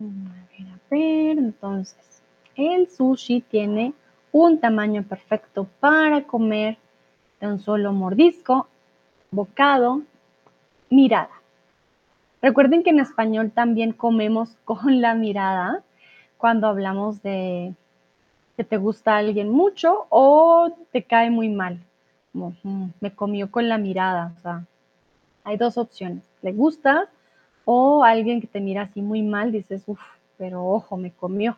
A 0.01 0.05
ver, 0.05 0.69
a 0.69 0.79
ver, 0.91 1.39
entonces, 1.39 2.23
el 2.57 2.89
sushi 2.89 3.41
tiene 3.43 3.95
un 4.33 4.59
tamaño 4.59 5.05
perfecto 5.05 5.69
para 5.81 6.25
comer 6.25 6.79
de 7.41 7.47
un 7.47 7.61
solo 7.61 7.93
mordisco, 7.93 8.69
bocado, 9.33 10.03
mirada. 10.91 11.31
Recuerden 12.41 12.83
que 12.83 12.91
en 12.91 13.01
español 13.01 13.51
también 13.51 13.93
comemos 13.93 14.57
con 14.65 15.01
la 15.01 15.15
mirada 15.15 15.83
cuando 16.37 16.69
hablamos 16.69 17.23
de 17.23 17.75
que 18.57 18.65
te 18.65 18.77
gusta 18.77 19.17
alguien 19.17 19.49
mucho 19.49 20.07
o 20.11 20.71
te 20.93 21.03
cae 21.03 21.31
muy 21.31 21.49
mal. 21.49 21.81
Mm, 22.33 22.87
me 23.01 23.13
comió 23.13 23.51
con 23.51 23.69
la 23.69 23.79
mirada. 23.79 24.35
O 24.37 24.41
sea, 24.41 24.65
hay 25.45 25.57
dos 25.57 25.79
opciones. 25.79 26.25
Le 26.43 26.53
gusta 26.53 27.09
o 27.65 28.05
alguien 28.05 28.41
que 28.41 28.47
te 28.47 28.61
mira 28.61 28.83
así 28.83 29.03
muy 29.03 29.23
mal, 29.23 29.53
dices, 29.53 29.83
uff, 29.87 30.01
pero 30.37 30.67
ojo, 30.67 30.97
me 30.97 31.13
comió 31.13 31.57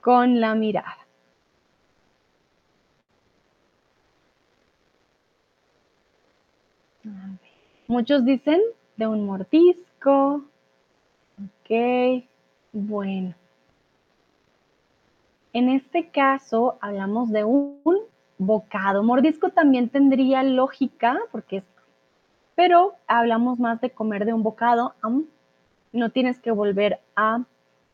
con 0.00 0.40
la 0.40 0.54
mirada. 0.54 1.07
Muchos 7.88 8.22
dicen 8.26 8.60
de 8.98 9.06
un 9.06 9.24
mordisco. 9.24 10.42
Ok, 11.38 12.22
bueno. 12.72 13.34
En 15.54 15.70
este 15.70 16.10
caso 16.10 16.76
hablamos 16.82 17.30
de 17.30 17.44
un 17.44 17.80
bocado. 18.36 19.02
Mordisco 19.02 19.48
también 19.48 19.88
tendría 19.88 20.42
lógica, 20.42 21.18
porque 21.32 21.56
es, 21.56 21.64
pero 22.54 22.92
hablamos 23.06 23.58
más 23.58 23.80
de 23.80 23.88
comer 23.88 24.26
de 24.26 24.34
un 24.34 24.42
bocado. 24.42 24.92
No 25.90 26.10
tienes 26.10 26.38
que 26.40 26.50
volver 26.50 27.00
a 27.16 27.42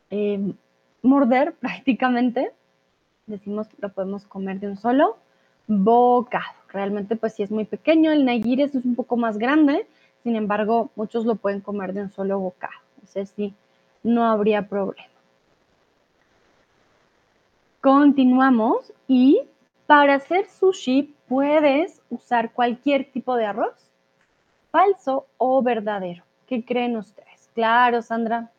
em, 0.09 0.55
morder 1.03 1.53
prácticamente. 1.61 2.51
Decimos 3.27 3.69
que 3.69 3.77
lo 3.79 3.93
podemos 3.93 4.25
comer 4.25 4.59
de 4.59 4.67
un 4.67 4.75
solo 4.75 5.15
bocado. 5.67 6.45
Realmente, 6.69 7.15
pues 7.15 7.33
si 7.33 7.43
es 7.43 7.51
muy 7.51 7.65
pequeño, 7.65 8.11
el 8.11 8.25
nagiri 8.25 8.63
es 8.63 8.75
un 8.75 8.95
poco 8.95 9.17
más 9.17 9.37
grande. 9.37 9.87
Sin 10.23 10.35
embargo, 10.35 10.89
muchos 10.95 11.25
lo 11.25 11.35
pueden 11.35 11.61
comer 11.61 11.93
de 11.93 12.01
un 12.01 12.11
solo 12.11 12.39
bocado. 12.39 12.73
Entonces, 12.95 13.31
sí, 13.35 13.53
no 14.03 14.25
habría 14.25 14.67
problema. 14.67 15.07
Continuamos 17.81 18.91
y 19.07 19.41
para 19.85 20.15
hacer 20.15 20.47
sushi 20.47 21.13
puedes 21.27 22.01
usar 22.09 22.51
cualquier 22.51 23.11
tipo 23.11 23.35
de 23.35 23.45
arroz, 23.45 23.75
falso 24.71 25.27
o 25.37 25.61
verdadero. 25.61 26.23
¿Qué 26.47 26.65
creen 26.65 26.97
ustedes? 26.97 27.49
Claro, 27.53 28.01
Sandra, 28.01 28.51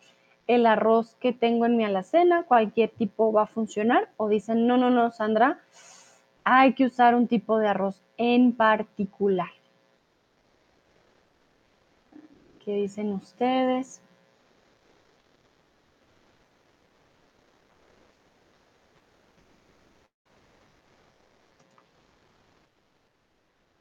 el 0.46 0.66
arroz 0.66 1.16
que 1.16 1.32
tengo 1.32 1.66
en 1.66 1.76
mi 1.76 1.84
alacena, 1.84 2.44
cualquier 2.44 2.90
tipo 2.90 3.32
va 3.32 3.42
a 3.42 3.46
funcionar. 3.46 4.08
O 4.16 4.28
dicen, 4.28 4.66
no, 4.66 4.76
no, 4.76 4.90
no, 4.90 5.10
Sandra, 5.10 5.58
hay 6.48 6.74
que 6.74 6.84
usar 6.86 7.16
un 7.16 7.26
tipo 7.26 7.58
de 7.58 7.66
arroz 7.66 8.00
en 8.16 8.52
particular. 8.52 9.50
¿Qué 12.64 12.72
dicen 12.76 13.12
ustedes? 13.14 14.00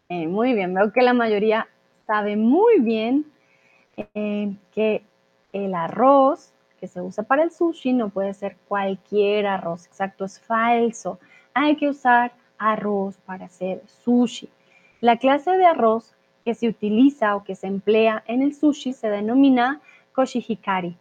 Eh, 0.09 0.27
muy 0.27 0.55
bien, 0.55 0.73
veo 0.73 0.91
que 0.91 1.03
la 1.03 1.13
mayoría 1.13 1.67
sabe 2.07 2.35
muy 2.35 2.79
bien 2.79 3.25
eh, 4.15 4.55
que 4.73 5.03
el 5.53 5.75
arroz 5.75 6.51
que 6.79 6.87
se 6.87 6.99
usa 6.99 7.23
para 7.23 7.43
el 7.43 7.51
sushi 7.51 7.93
no 7.93 8.09
puede 8.09 8.33
ser 8.33 8.57
cualquier 8.67 9.45
arroz, 9.45 9.85
exacto, 9.85 10.25
es 10.25 10.39
falso. 10.39 11.19
Hay 11.53 11.75
que 11.75 11.89
usar 11.89 12.31
arroz 12.57 13.17
para 13.25 13.45
hacer 13.45 13.81
sushi. 14.03 14.49
La 15.01 15.17
clase 15.17 15.51
de 15.51 15.65
arroz 15.65 16.15
que 16.43 16.53
se 16.53 16.67
utiliza 16.67 17.35
o 17.35 17.43
que 17.43 17.55
se 17.55 17.67
emplea 17.67 18.23
en 18.27 18.41
el 18.41 18.53
sushi 18.53 18.93
se 18.93 19.09
denomina 19.09 19.81
koshihikari. 20.13 20.95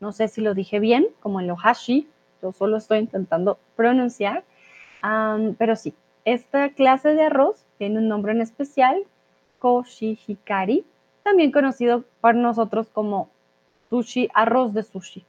No 0.00 0.12
sé 0.12 0.28
si 0.28 0.40
lo 0.40 0.54
dije 0.54 0.80
bien, 0.80 1.06
como 1.20 1.40
el 1.40 1.50
ohashi, 1.50 2.08
yo 2.42 2.52
solo 2.52 2.76
estoy 2.76 2.98
intentando 2.98 3.58
pronunciar, 3.76 4.44
pero 5.58 5.76
sí, 5.76 5.94
esta 6.24 6.70
clase 6.70 7.14
de 7.14 7.22
arroz 7.22 7.64
tiene 7.78 7.98
un 7.98 8.08
nombre 8.08 8.32
en 8.32 8.40
especial, 8.40 9.02
koshihikari, 9.58 10.84
también 11.22 11.52
conocido 11.52 12.04
por 12.20 12.34
nosotros 12.34 12.88
como 12.92 13.28
sushi, 13.88 14.28
arroz 14.34 14.74
de 14.74 14.82
sushi, 14.82 15.24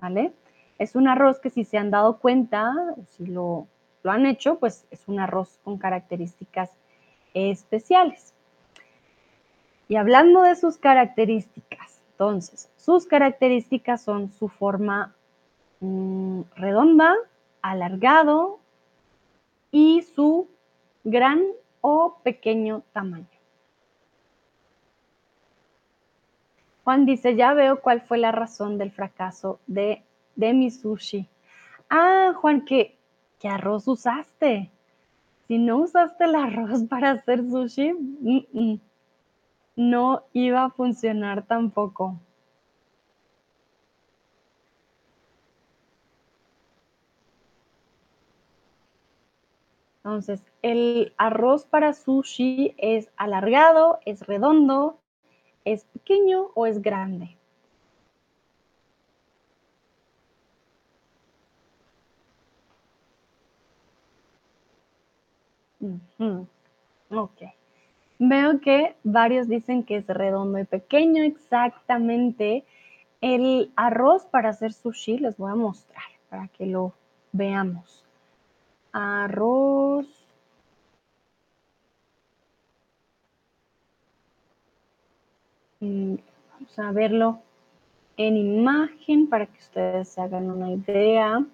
¿vale? 0.00 0.32
Es 0.78 0.96
un 0.96 1.08
arroz 1.08 1.40
que 1.40 1.50
si 1.50 1.64
se 1.64 1.78
han 1.78 1.90
dado 1.90 2.18
cuenta, 2.18 2.72
si 3.16 3.26
lo, 3.26 3.66
lo 4.04 4.12
han 4.12 4.26
hecho, 4.26 4.58
pues 4.60 4.86
es 4.90 5.08
un 5.08 5.18
arroz 5.18 5.58
con 5.64 5.78
características 5.78 6.70
especiales. 7.32 8.34
Y 9.88 9.96
hablando 9.96 10.42
de 10.42 10.54
sus 10.54 10.76
características, 10.76 12.02
entonces, 12.12 12.70
sus 12.76 13.06
características 13.06 14.02
son 14.02 14.30
su 14.30 14.48
forma 14.48 15.14
mm, 15.80 16.42
redonda, 16.54 17.16
alargado 17.62 18.60
y 19.72 20.02
su 20.02 20.48
gran 21.02 21.42
o 21.80 22.18
pequeño 22.22 22.82
tamaño. 22.92 23.26
Juan 26.84 27.06
dice, 27.06 27.36
ya 27.36 27.54
veo 27.54 27.80
cuál 27.80 28.02
fue 28.02 28.18
la 28.18 28.32
razón 28.32 28.76
del 28.76 28.92
fracaso 28.92 29.60
de, 29.66 30.04
de 30.36 30.52
mi 30.52 30.70
sushi. 30.70 31.26
Ah, 31.88 32.34
Juan, 32.36 32.66
¿qué, 32.66 32.98
¿qué 33.44 33.50
arroz 33.50 33.86
usaste? 33.88 34.70
Si 35.46 35.58
no 35.58 35.76
usaste 35.76 36.24
el 36.24 36.34
arroz 36.34 36.82
para 36.88 37.10
hacer 37.10 37.40
sushi, 37.42 37.92
no 39.76 40.22
iba 40.32 40.64
a 40.64 40.70
funcionar 40.70 41.46
tampoco. 41.46 42.18
Entonces, 49.98 50.42
el 50.62 51.12
arroz 51.18 51.66
para 51.66 51.92
sushi 51.92 52.74
es 52.78 53.10
alargado, 53.18 53.98
es 54.06 54.26
redondo, 54.26 55.00
es 55.66 55.84
pequeño 55.84 56.50
o 56.54 56.64
es 56.64 56.80
grande. 56.80 57.36
Ok. 67.10 67.42
Veo 68.18 68.60
que 68.60 68.96
varios 69.02 69.48
dicen 69.48 69.82
que 69.82 69.96
es 69.96 70.06
redondo 70.06 70.58
y 70.58 70.64
pequeño, 70.64 71.24
exactamente. 71.24 72.64
El 73.20 73.72
arroz 73.76 74.26
para 74.26 74.50
hacer 74.50 74.72
sushi 74.72 75.18
les 75.18 75.36
voy 75.36 75.50
a 75.50 75.56
mostrar 75.56 76.04
para 76.30 76.48
que 76.48 76.66
lo 76.66 76.92
veamos. 77.32 78.04
Arroz. 78.92 80.06
Mm, 85.80 86.14
vamos 86.52 86.78
a 86.78 86.92
verlo 86.92 87.42
en 88.16 88.36
imagen 88.36 89.28
para 89.28 89.46
que 89.46 89.58
ustedes 89.58 90.08
se 90.08 90.20
hagan 90.20 90.50
una 90.50 90.70
idea. 90.70 91.44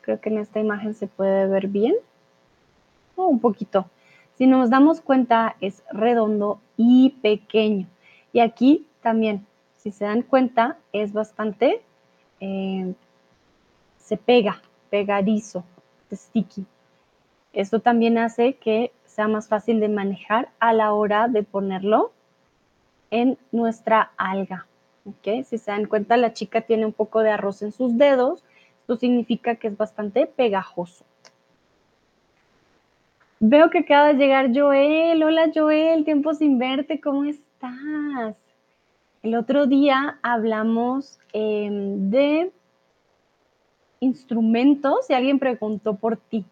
Creo 0.00 0.20
que 0.20 0.28
en 0.28 0.38
esta 0.38 0.60
imagen 0.60 0.94
se 0.94 1.06
puede 1.06 1.46
ver 1.46 1.68
bien. 1.68 1.94
Oh, 3.16 3.26
un 3.26 3.40
poquito. 3.40 3.88
Si 4.36 4.46
nos 4.46 4.70
damos 4.70 5.00
cuenta, 5.00 5.56
es 5.60 5.82
redondo 5.92 6.60
y 6.76 7.10
pequeño. 7.22 7.86
Y 8.32 8.40
aquí 8.40 8.86
también, 9.02 9.46
si 9.76 9.92
se 9.92 10.04
dan 10.04 10.22
cuenta, 10.22 10.78
es 10.92 11.12
bastante, 11.12 11.82
eh, 12.40 12.94
se 13.98 14.16
pega, 14.16 14.60
pegadizo, 14.90 15.64
sticky. 16.12 16.66
Esto 17.52 17.80
también 17.80 18.18
hace 18.18 18.54
que 18.54 18.92
sea 19.06 19.28
más 19.28 19.48
fácil 19.48 19.78
de 19.78 19.88
manejar 19.88 20.48
a 20.58 20.72
la 20.72 20.92
hora 20.92 21.28
de 21.28 21.44
ponerlo 21.44 22.12
en 23.10 23.38
nuestra 23.52 24.10
alga. 24.16 24.66
¿okay? 25.06 25.44
Si 25.44 25.58
se 25.58 25.70
dan 25.70 25.86
cuenta, 25.86 26.16
la 26.16 26.32
chica 26.32 26.62
tiene 26.62 26.84
un 26.84 26.92
poco 26.92 27.20
de 27.20 27.30
arroz 27.30 27.62
en 27.62 27.70
sus 27.70 27.96
dedos. 27.96 28.42
Esto 28.84 28.96
significa 28.96 29.54
que 29.54 29.68
es 29.68 29.78
bastante 29.78 30.26
pegajoso. 30.26 31.06
Veo 33.40 33.70
que 33.70 33.78
acaba 33.78 34.08
de 34.08 34.18
llegar 34.18 34.50
Joel. 34.54 35.22
Hola 35.22 35.50
Joel, 35.54 36.04
tiempo 36.04 36.34
sin 36.34 36.58
verte, 36.58 37.00
¿cómo 37.00 37.24
estás? 37.24 38.36
El 39.22 39.36
otro 39.36 39.66
día 39.66 40.18
hablamos 40.20 41.18
em, 41.32 42.10
de 42.10 42.52
instrumentos 44.00 45.08
y 45.08 45.14
alguien 45.14 45.38
preguntó 45.38 45.94
por 45.94 46.18
ti 46.18 46.44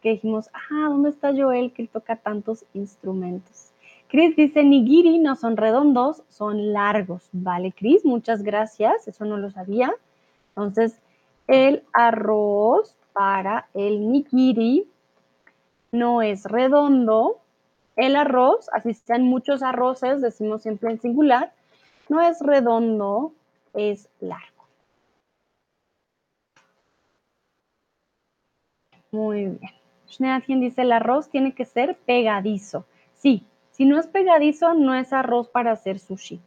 que 0.00 0.12
dijimos, 0.12 0.48
ah, 0.54 0.88
¿dónde 0.88 1.10
está 1.10 1.34
Joel 1.36 1.74
que 1.74 1.86
toca 1.86 2.16
tantos 2.16 2.64
instrumentos? 2.72 3.72
Chris 4.08 4.34
dice, 4.36 4.64
nigiri 4.64 5.18
no 5.18 5.36
son 5.36 5.58
redondos, 5.58 6.22
son 6.30 6.72
largos. 6.72 7.28
Vale, 7.32 7.72
Chris, 7.72 8.06
muchas 8.06 8.42
gracias, 8.42 9.06
eso 9.06 9.26
no 9.26 9.36
lo 9.36 9.50
sabía. 9.50 9.92
Entonces, 10.56 10.98
el 11.48 11.82
arroz 11.92 12.94
para 13.12 13.68
el 13.74 14.12
nigiri 14.12 14.88
no 15.90 16.22
es 16.22 16.44
redondo. 16.44 17.40
El 17.96 18.14
arroz, 18.14 18.68
así 18.72 18.94
sean 18.94 19.24
muchos 19.24 19.62
arroces, 19.62 20.22
decimos 20.22 20.62
siempre 20.62 20.90
en 20.90 21.00
singular, 21.00 21.52
no 22.08 22.20
es 22.20 22.38
redondo, 22.40 23.32
es 23.74 24.08
largo. 24.20 24.68
Muy 29.10 29.46
bien. 29.46 29.72
Schneadchen 30.06 30.60
dice, 30.60 30.82
el 30.82 30.92
arroz 30.92 31.28
tiene 31.28 31.54
que 31.54 31.64
ser 31.64 31.96
pegadizo. 31.96 32.84
Sí, 33.14 33.44
si 33.72 33.84
no 33.84 33.98
es 33.98 34.06
pegadizo, 34.06 34.74
no 34.74 34.94
es 34.94 35.12
arroz 35.12 35.48
para 35.48 35.72
hacer 35.72 35.98
sushi. 35.98 36.40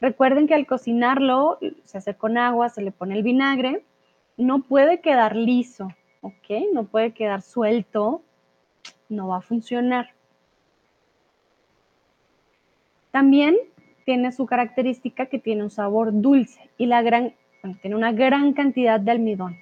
Recuerden 0.00 0.46
que 0.46 0.54
al 0.54 0.66
cocinarlo, 0.66 1.58
se 1.84 1.98
hace 1.98 2.14
con 2.14 2.38
agua, 2.38 2.68
se 2.68 2.82
le 2.82 2.92
pone 2.92 3.16
el 3.16 3.22
vinagre, 3.22 3.84
no 4.36 4.62
puede 4.62 5.00
quedar 5.00 5.34
liso, 5.34 5.88
¿ok? 6.20 6.72
No 6.72 6.84
puede 6.84 7.12
quedar 7.12 7.42
suelto, 7.42 8.22
no 9.08 9.28
va 9.28 9.38
a 9.38 9.42
funcionar. 9.42 10.10
También 13.10 13.56
tiene 14.04 14.30
su 14.32 14.46
característica 14.46 15.26
que 15.26 15.38
tiene 15.38 15.64
un 15.64 15.70
sabor 15.70 16.10
dulce 16.12 16.70
y 16.78 16.88
tiene 17.82 17.96
una 17.96 18.12
gran 18.12 18.52
cantidad 18.52 19.00
de 19.00 19.10
almidón. 19.10 19.56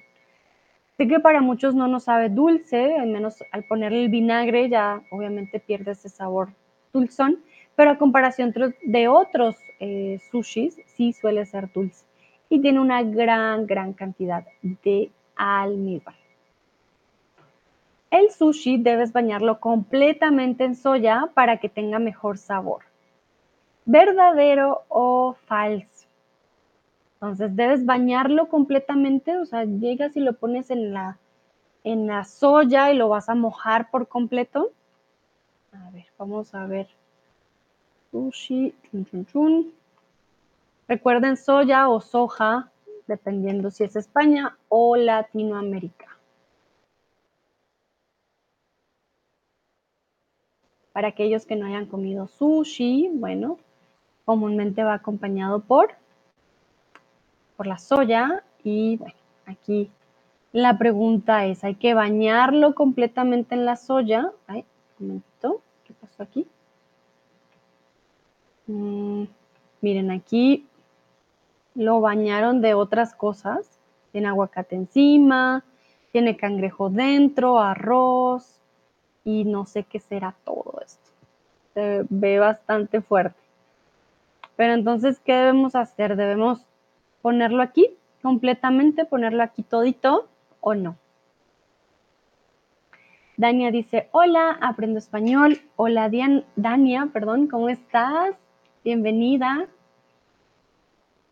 Sé 0.97 1.07
que 1.07 1.19
para 1.19 1.41
muchos 1.41 1.75
no 1.75 1.87
nos 1.87 2.05
sabe 2.05 2.29
dulce, 2.29 2.95
al 2.95 3.07
menos 3.07 3.43
al 3.51 3.63
ponerle 3.63 4.03
el 4.03 4.09
vinagre 4.09 4.69
ya 4.69 5.01
obviamente 5.11 5.59
pierde 5.59 5.91
ese 5.91 6.09
sabor 6.09 6.49
dulzón, 6.93 7.39
pero 7.77 7.91
a 7.91 7.97
comparación 7.99 8.53
de 8.81 9.07
otros 9.07 9.55
eh, 9.79 10.19
sushis 10.31 10.81
sí 10.87 11.13
suele 11.13 11.45
ser 11.45 11.71
dulce 11.71 12.05
y 12.49 12.59
tiene 12.59 12.79
una 12.79 13.03
gran, 13.03 13.67
gran 13.67 13.93
cantidad 13.93 14.43
de 14.63 15.11
almidón. 15.35 16.15
El 18.09 18.31
sushi 18.31 18.79
debes 18.79 19.13
bañarlo 19.13 19.59
completamente 19.59 20.63
en 20.63 20.73
soya 20.75 21.29
para 21.35 21.57
que 21.57 21.69
tenga 21.69 21.99
mejor 21.99 22.39
sabor. 22.39 22.81
¿Verdadero 23.85 24.83
o 24.87 25.35
falso? 25.45 26.07
Entonces 27.13 27.55
debes 27.55 27.85
bañarlo 27.85 28.47
completamente, 28.47 29.37
o 29.37 29.45
sea, 29.45 29.65
llegas 29.65 30.17
y 30.17 30.21
lo 30.21 30.33
pones 30.33 30.71
en 30.71 30.93
la, 30.93 31.19
en 31.83 32.07
la 32.07 32.23
soya 32.23 32.91
y 32.91 32.97
lo 32.97 33.07
vas 33.07 33.29
a 33.29 33.35
mojar 33.35 33.91
por 33.91 34.07
completo. 34.07 34.71
A 35.73 35.91
ver, 35.91 36.07
vamos 36.17 36.55
a 36.55 36.65
ver. 36.65 36.87
Sushi, 38.11 38.73
chun, 38.89 39.05
chun, 39.05 39.25
chun. 39.25 39.73
Recuerden 40.87 41.35
soya 41.35 41.89
o 41.89 41.99
soja, 41.99 42.71
dependiendo 43.07 43.71
si 43.71 43.83
es 43.83 43.95
España 43.95 44.57
o 44.69 44.95
Latinoamérica. 44.95 46.17
Para 50.93 51.09
aquellos 51.09 51.45
que 51.45 51.55
no 51.55 51.67
hayan 51.67 51.85
comido 51.85 52.27
sushi, 52.27 53.09
bueno, 53.13 53.59
comúnmente 54.25 54.83
va 54.83 54.95
acompañado 54.95 55.59
por 55.59 55.91
por 57.55 57.65
la 57.67 57.77
soya 57.77 58.43
y 58.63 58.97
bueno, 58.97 59.15
aquí 59.45 59.89
la 60.53 60.77
pregunta 60.77 61.45
es, 61.45 61.63
¿hay 61.63 61.75
que 61.75 61.93
bañarlo 61.93 62.73
completamente 62.75 63.55
en 63.55 63.65
la 63.65 63.75
soya? 63.75 64.31
Ay, 64.47 64.63
un 64.99 65.07
momentito, 65.07 65.61
¿qué 65.83 65.93
pasó 65.93 66.23
aquí? 66.23 66.47
Mm, 68.67 69.23
miren, 69.81 70.11
aquí 70.11 70.67
lo 71.75 72.01
bañaron 72.01 72.61
de 72.61 72.73
otras 72.73 73.15
cosas. 73.15 73.79
Tiene 74.11 74.27
aguacate 74.27 74.75
encima, 74.75 75.63
tiene 76.11 76.37
cangrejo 76.37 76.89
dentro, 76.89 77.59
arroz 77.59 78.59
y 79.23 79.45
no 79.45 79.65
sé 79.65 79.83
qué 79.83 79.99
será 79.99 80.35
todo 80.43 80.81
esto. 80.85 81.11
Se 81.73 82.05
ve 82.09 82.39
bastante 82.39 83.01
fuerte. 83.01 83.39
Pero 84.55 84.73
entonces, 84.73 85.19
¿qué 85.19 85.33
debemos 85.33 85.75
hacer? 85.75 86.15
Debemos 86.15 86.65
ponerlo 87.21 87.61
aquí 87.61 87.91
completamente, 88.21 89.05
ponerlo 89.05 89.43
aquí 89.43 89.61
todito 89.61 90.27
o 90.61 90.73
no. 90.73 90.95
Dania 93.37 93.69
dice, 93.69 94.09
hola, 94.13 94.57
aprendo 94.61 94.97
español. 94.97 95.61
Hola, 95.75 96.09
Dian, 96.09 96.43
Dania, 96.55 97.09
perdón, 97.13 97.45
¿cómo 97.45 97.69
estás? 97.69 98.35
Bienvenida. 98.87 99.67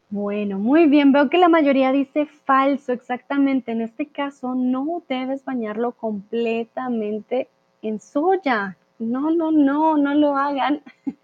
Bueno, 0.09 0.59
muy 0.59 0.87
bien. 0.87 1.13
Veo 1.13 1.29
que 1.29 1.37
la 1.37 1.47
mayoría 1.47 1.93
dice 1.93 2.25
falso, 2.25 2.91
exactamente. 2.91 3.71
En 3.71 3.79
este 3.79 4.08
caso, 4.08 4.56
no 4.56 5.01
debes 5.08 5.45
bañarlo 5.45 5.93
completamente 5.93 7.47
en 7.81 8.01
soya. 8.01 8.75
No, 8.99 9.31
no, 9.31 9.53
no, 9.53 9.95
no 9.95 10.15
lo 10.15 10.35
hagan. 10.35 10.81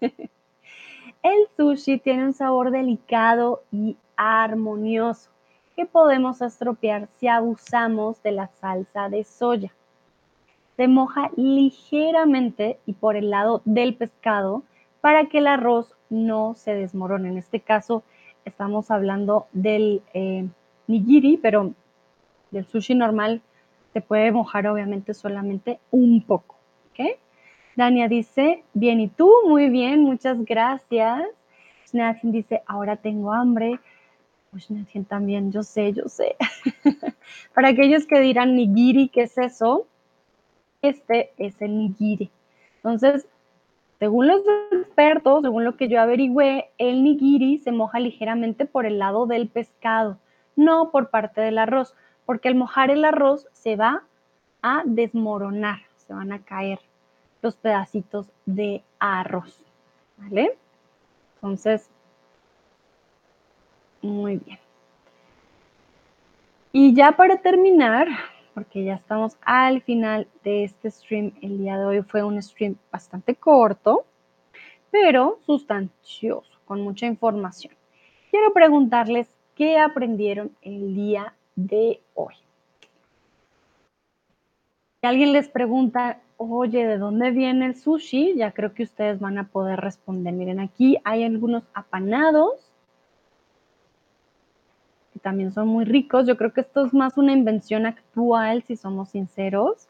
El 1.22 1.48
sushi 1.54 1.98
tiene 1.98 2.24
un 2.24 2.32
sabor 2.32 2.70
delicado 2.70 3.64
y 3.70 3.98
armonioso 4.16 5.28
que 5.76 5.84
podemos 5.84 6.40
estropear 6.40 7.10
si 7.18 7.28
abusamos 7.28 8.22
de 8.22 8.32
la 8.32 8.46
salsa 8.46 9.10
de 9.10 9.24
soya. 9.24 9.74
Se 10.78 10.88
moja 10.88 11.30
ligeramente 11.36 12.78
y 12.86 12.94
por 12.94 13.16
el 13.16 13.28
lado 13.28 13.60
del 13.66 13.96
pescado 13.96 14.62
para 15.02 15.26
que 15.26 15.38
el 15.38 15.48
arroz 15.48 15.94
no 16.12 16.54
se 16.54 16.74
desmorone. 16.74 17.28
En 17.28 17.38
este 17.38 17.60
caso 17.60 18.04
estamos 18.44 18.90
hablando 18.90 19.46
del 19.52 20.02
eh, 20.14 20.46
nigiri, 20.86 21.38
pero 21.38 21.72
del 22.50 22.66
sushi 22.66 22.94
normal 22.94 23.42
se 23.92 24.00
puede 24.00 24.30
mojar 24.30 24.66
obviamente 24.66 25.14
solamente 25.14 25.80
un 25.90 26.22
poco. 26.22 26.56
Dania 27.74 28.06
dice, 28.06 28.64
bien, 28.74 29.00
¿y 29.00 29.08
tú? 29.08 29.30
Muy 29.46 29.70
bien, 29.70 30.02
muchas 30.02 30.44
gracias. 30.44 31.22
Snathin 31.86 32.30
dice, 32.32 32.62
ahora 32.66 32.96
tengo 32.96 33.32
hambre. 33.32 33.80
Pues 34.50 34.68
también, 35.08 35.50
yo 35.50 35.62
sé, 35.62 35.94
yo 35.94 36.08
sé. 36.08 36.36
Para 37.54 37.68
aquellos 37.68 38.06
que 38.06 38.20
dirán 38.20 38.56
nigiri, 38.56 39.08
¿qué 39.08 39.22
es 39.22 39.38
eso? 39.38 39.86
Este 40.82 41.32
es 41.38 41.62
el 41.62 41.78
nigiri. 41.78 42.30
Entonces, 42.76 43.26
Según 44.02 44.26
los 44.26 44.42
expertos, 44.72 45.42
según 45.42 45.62
lo 45.62 45.76
que 45.76 45.86
yo 45.86 46.00
averigüé, 46.00 46.72
el 46.76 47.04
nigiri 47.04 47.58
se 47.58 47.70
moja 47.70 48.00
ligeramente 48.00 48.66
por 48.66 48.84
el 48.84 48.98
lado 48.98 49.26
del 49.26 49.46
pescado, 49.46 50.18
no 50.56 50.90
por 50.90 51.10
parte 51.10 51.40
del 51.40 51.56
arroz, 51.56 51.94
porque 52.26 52.48
al 52.48 52.56
mojar 52.56 52.90
el 52.90 53.04
arroz 53.04 53.46
se 53.52 53.76
va 53.76 54.02
a 54.60 54.82
desmoronar, 54.84 55.82
se 55.98 56.12
van 56.12 56.32
a 56.32 56.40
caer 56.40 56.80
los 57.42 57.54
pedacitos 57.54 58.26
de 58.44 58.82
arroz, 58.98 59.64
¿vale? 60.16 60.58
Entonces, 61.36 61.88
muy 64.00 64.38
bien. 64.38 64.58
Y 66.72 66.92
ya 66.92 67.12
para 67.12 67.36
terminar, 67.36 68.08
porque 68.54 68.84
ya 68.84 68.94
estamos 68.94 69.36
al 69.42 69.82
final 69.82 70.28
de 70.44 70.64
este 70.64 70.90
stream, 70.90 71.32
el 71.42 71.58
día 71.58 71.78
de 71.78 71.84
hoy 71.84 72.02
fue 72.02 72.22
un 72.22 72.40
stream 72.42 72.76
bastante 72.90 73.34
corto, 73.34 74.04
pero 74.90 75.38
sustancioso, 75.46 76.50
con 76.64 76.82
mucha 76.82 77.06
información. 77.06 77.74
Quiero 78.30 78.52
preguntarles 78.52 79.28
qué 79.54 79.78
aprendieron 79.78 80.52
el 80.62 80.94
día 80.94 81.34
de 81.56 82.00
hoy. 82.14 82.34
Si 85.00 85.06
alguien 85.06 85.32
les 85.32 85.48
pregunta, 85.48 86.20
oye, 86.36 86.86
¿de 86.86 86.98
dónde 86.98 87.30
viene 87.30 87.66
el 87.66 87.76
sushi? 87.76 88.34
Ya 88.36 88.52
creo 88.52 88.72
que 88.72 88.84
ustedes 88.84 89.18
van 89.18 89.38
a 89.38 89.48
poder 89.48 89.80
responder. 89.80 90.32
Miren, 90.32 90.60
aquí 90.60 90.98
hay 91.04 91.24
algunos 91.24 91.64
apanados 91.74 92.61
también 95.22 95.52
son 95.52 95.68
muy 95.68 95.84
ricos. 95.84 96.26
Yo 96.26 96.36
creo 96.36 96.52
que 96.52 96.60
esto 96.62 96.84
es 96.84 96.92
más 96.92 97.16
una 97.16 97.32
invención 97.32 97.86
actual, 97.86 98.62
si 98.66 98.76
somos 98.76 99.10
sinceros. 99.10 99.88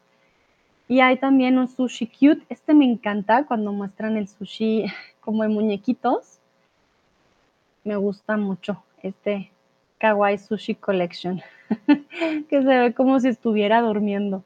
Y 0.87 0.99
hay 0.99 1.17
también 1.17 1.57
un 1.57 1.67
sushi 1.67 2.07
cute. 2.07 2.45
Este 2.49 2.73
me 2.73 2.85
encanta 2.85 3.45
cuando 3.45 3.73
muestran 3.73 4.17
el 4.17 4.27
sushi 4.27 4.85
como 5.21 5.43
en 5.43 5.53
muñequitos. 5.53 6.39
Me 7.83 7.95
gusta 7.95 8.37
mucho 8.37 8.83
este 9.01 9.51
Kawaii 9.97 10.37
Sushi 10.37 10.75
Collection, 10.75 11.41
que 12.49 12.61
se 12.61 12.63
ve 12.63 12.93
como 12.93 13.19
si 13.19 13.29
estuviera 13.29 13.81
durmiendo. 13.81 14.43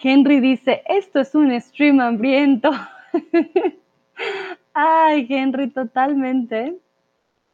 Henry 0.00 0.40
dice, 0.40 0.82
esto 0.88 1.20
es 1.20 1.34
un 1.34 1.60
stream 1.60 2.00
hambriento. 2.00 2.70
Ay, 4.74 5.26
Henry, 5.28 5.68
totalmente. 5.70 6.76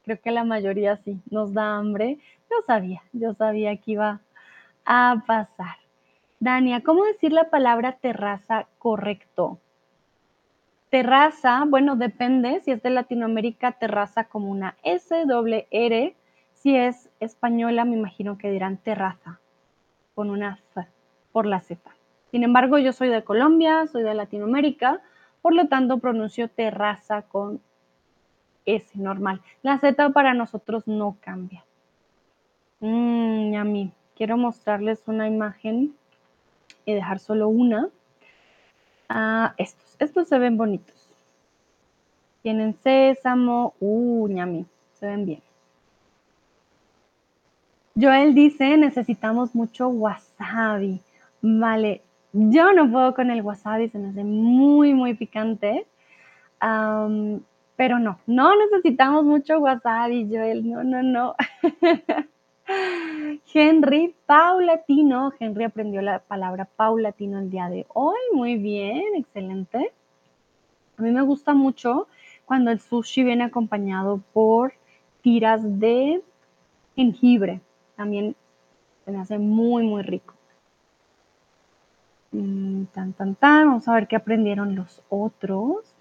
Creo 0.05 0.21
que 0.21 0.31
la 0.31 0.45
mayoría 0.45 0.97
sí, 0.99 1.21
nos 1.31 1.55
da 1.55 1.77
hambre. 1.77 2.19
Yo 2.51 2.57
sabía, 2.67 3.03
yo 3.13 3.35
sabía 3.35 3.77
que 3.77 3.93
iba 3.93 4.21
a 4.85 5.23
pasar. 5.27 5.77
Dania, 6.41 6.83
¿cómo 6.83 7.05
decir 7.05 7.33
la 7.33 7.49
palabra 7.49 7.93
terraza 7.93 8.67
correcto? 8.79 9.59
Terraza, 10.91 11.65
bueno, 11.67 11.97
depende. 11.97 12.61
Si 12.61 12.71
es 12.71 12.83
de 12.83 12.91
Latinoamérica, 12.91 13.73
terraza 13.73 14.25
como 14.25 14.51
una 14.51 14.77
S, 14.83 15.25
doble 15.25 15.67
R. 15.71 16.15
Si 16.53 16.77
es 16.77 17.09
española, 17.19 17.85
me 17.85 17.97
imagino 17.97 18.37
que 18.37 18.51
dirán 18.51 18.77
terraza, 18.77 19.41
con 20.15 20.31
una 20.31 20.57
Z, 20.75 20.87
por 21.33 21.47
la 21.47 21.61
Z. 21.61 21.81
Sin 22.31 22.45
embargo, 22.45 22.79
yo 22.79 22.93
soy 22.93 23.09
de 23.09 23.25
Colombia, 23.25 23.87
soy 23.87 24.03
de 24.03 24.15
Latinoamérica, 24.15 25.01
por 25.41 25.55
lo 25.55 25.69
tanto 25.69 25.99
pronuncio 25.99 26.49
terraza 26.49 27.23
con 27.23 27.61
S 28.67 28.99
normal. 28.99 29.41
La 29.63 29.79
Z 29.79 30.11
para 30.11 30.35
nosotros 30.35 30.87
no 30.87 31.17
cambia. 31.21 31.65
Mmm, 32.81 33.55
a 33.57 33.65
mí. 33.65 33.93
Quiero 34.17 34.37
mostrarles 34.37 35.03
una 35.07 35.27
imagen 35.27 35.95
y 36.85 36.95
dejar 36.95 37.19
solo 37.19 37.49
una. 37.49 37.89
Ah, 39.09 39.55
estos. 39.59 39.97
Estos 39.99 40.29
se 40.29 40.39
ven 40.39 40.57
bonitos. 40.57 41.09
Tienen 42.43 42.75
sésamo. 42.83 43.75
Uh, 43.81 44.29
ñami. 44.29 44.67
Se 44.93 45.07
ven 45.07 45.27
bien. 45.27 45.43
Joel 47.97 48.35
dice, 48.35 48.77
necesitamos 48.77 49.55
mucho 49.55 49.89
wasabi. 49.89 51.01
Vale, 51.41 52.03
yo 52.33 52.73
no 52.73 52.91
puedo 52.91 53.15
con 53.15 53.31
el 53.31 53.43
wasabi, 53.43 53.89
se 53.89 53.99
me 53.99 54.09
hace 54.09 54.25
muy, 54.25 54.95
muy 54.95 55.15
picante. 55.15 55.87
Pero 57.77 57.99
no, 57.99 58.19
no 58.27 58.55
necesitamos 58.57 59.25
mucho 59.25 59.59
wasabi, 59.59 60.29
Joel. 60.31 60.69
No, 60.69 60.85
no, 60.85 61.03
no. 61.03 61.35
Henry, 63.53 64.15
paulatino. 64.27 65.33
Henry 65.39 65.65
aprendió 65.65 66.01
la 66.03 66.21
palabra 66.21 66.65
paulatino 66.65 67.39
el 67.39 67.51
día 67.51 67.69
de 67.69 67.87
hoy. 67.93 68.19
Muy 68.33 68.57
bien, 68.57 69.17
excelente. 69.17 69.93
A 70.97 71.03
mí 71.03 71.11
me 71.11 71.23
gusta 71.23 71.55
mucho 71.55 72.07
cuando 72.45 72.71
el 72.71 72.81
sushi 72.81 73.25
viene 73.25 73.45
acompañado 73.45 74.21
por 74.33 74.75
tiras 75.23 75.61
de 75.81 76.23
jengibre. 76.95 77.61
También 77.97 78.37
se 79.05 79.11
me 79.11 79.19
hace 79.19 79.39
muy, 79.39 79.83
muy 79.83 80.03
rico. 80.03 80.35
Mm, 82.33 82.85
tan, 82.87 83.13
tan, 83.13 83.35
tan. 83.35 83.67
Vamos 83.67 83.89
a 83.89 83.95
ver 83.95 84.07
qué 84.07 84.17
aprendieron 84.17 84.75
los 84.77 85.03
otros. 85.09 85.94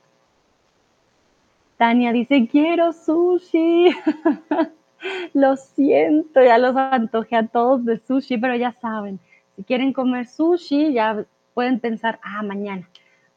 Tania 1.83 2.13
dice, 2.13 2.47
quiero 2.49 2.93
sushi. 2.93 3.89
Lo 5.33 5.57
siento, 5.57 6.41
ya 6.41 6.57
los 6.57 6.77
antojé 6.77 7.35
a 7.35 7.47
todos 7.47 7.83
de 7.83 7.97
sushi, 7.97 8.37
pero 8.37 8.55
ya 8.55 8.71
saben, 8.71 9.19
si 9.57 9.65
quieren 9.65 9.91
comer 9.91 10.25
sushi, 10.25 10.93
ya 10.93 11.25
pueden 11.53 11.81
pensar, 11.81 12.21
ah, 12.23 12.41
mañana. 12.41 12.87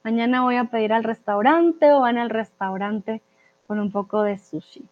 Mañana 0.05 0.43
voy 0.43 0.55
a 0.55 0.67
pedir 0.67 0.93
al 0.93 1.03
restaurante 1.03 1.91
o 1.91 2.03
van 2.03 2.19
al 2.19 2.31
restaurante 2.31 3.21
con 3.67 3.81
un 3.81 3.91
poco 3.91 4.23
de 4.23 4.39
sushi. 4.39 4.85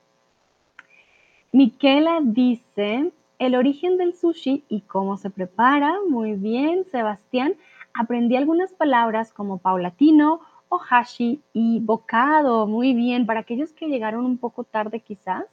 Miquela 1.53 2.19
dice, 2.25 3.13
el 3.39 3.55
origen 3.55 3.99
del 3.99 4.15
sushi 4.15 4.65
y 4.69 4.81
cómo 4.81 5.17
se 5.17 5.31
prepara. 5.31 5.95
Muy 6.09 6.33
bien, 6.33 6.87
Sebastián 6.91 7.55
aprendí 7.93 8.35
algunas 8.35 8.73
palabras 8.73 9.33
como 9.33 9.59
paulatino, 9.59 10.41
ohashi 10.75 11.41
y 11.53 11.81
bocado. 11.81 12.67
Muy 12.67 12.95
bien, 12.95 13.27
para 13.27 13.41
aquellos 13.41 13.73
que 13.73 13.89
llegaron 13.89 14.25
un 14.25 14.39
poco 14.39 14.65
tarde 14.65 15.01
quizás, 15.01 15.45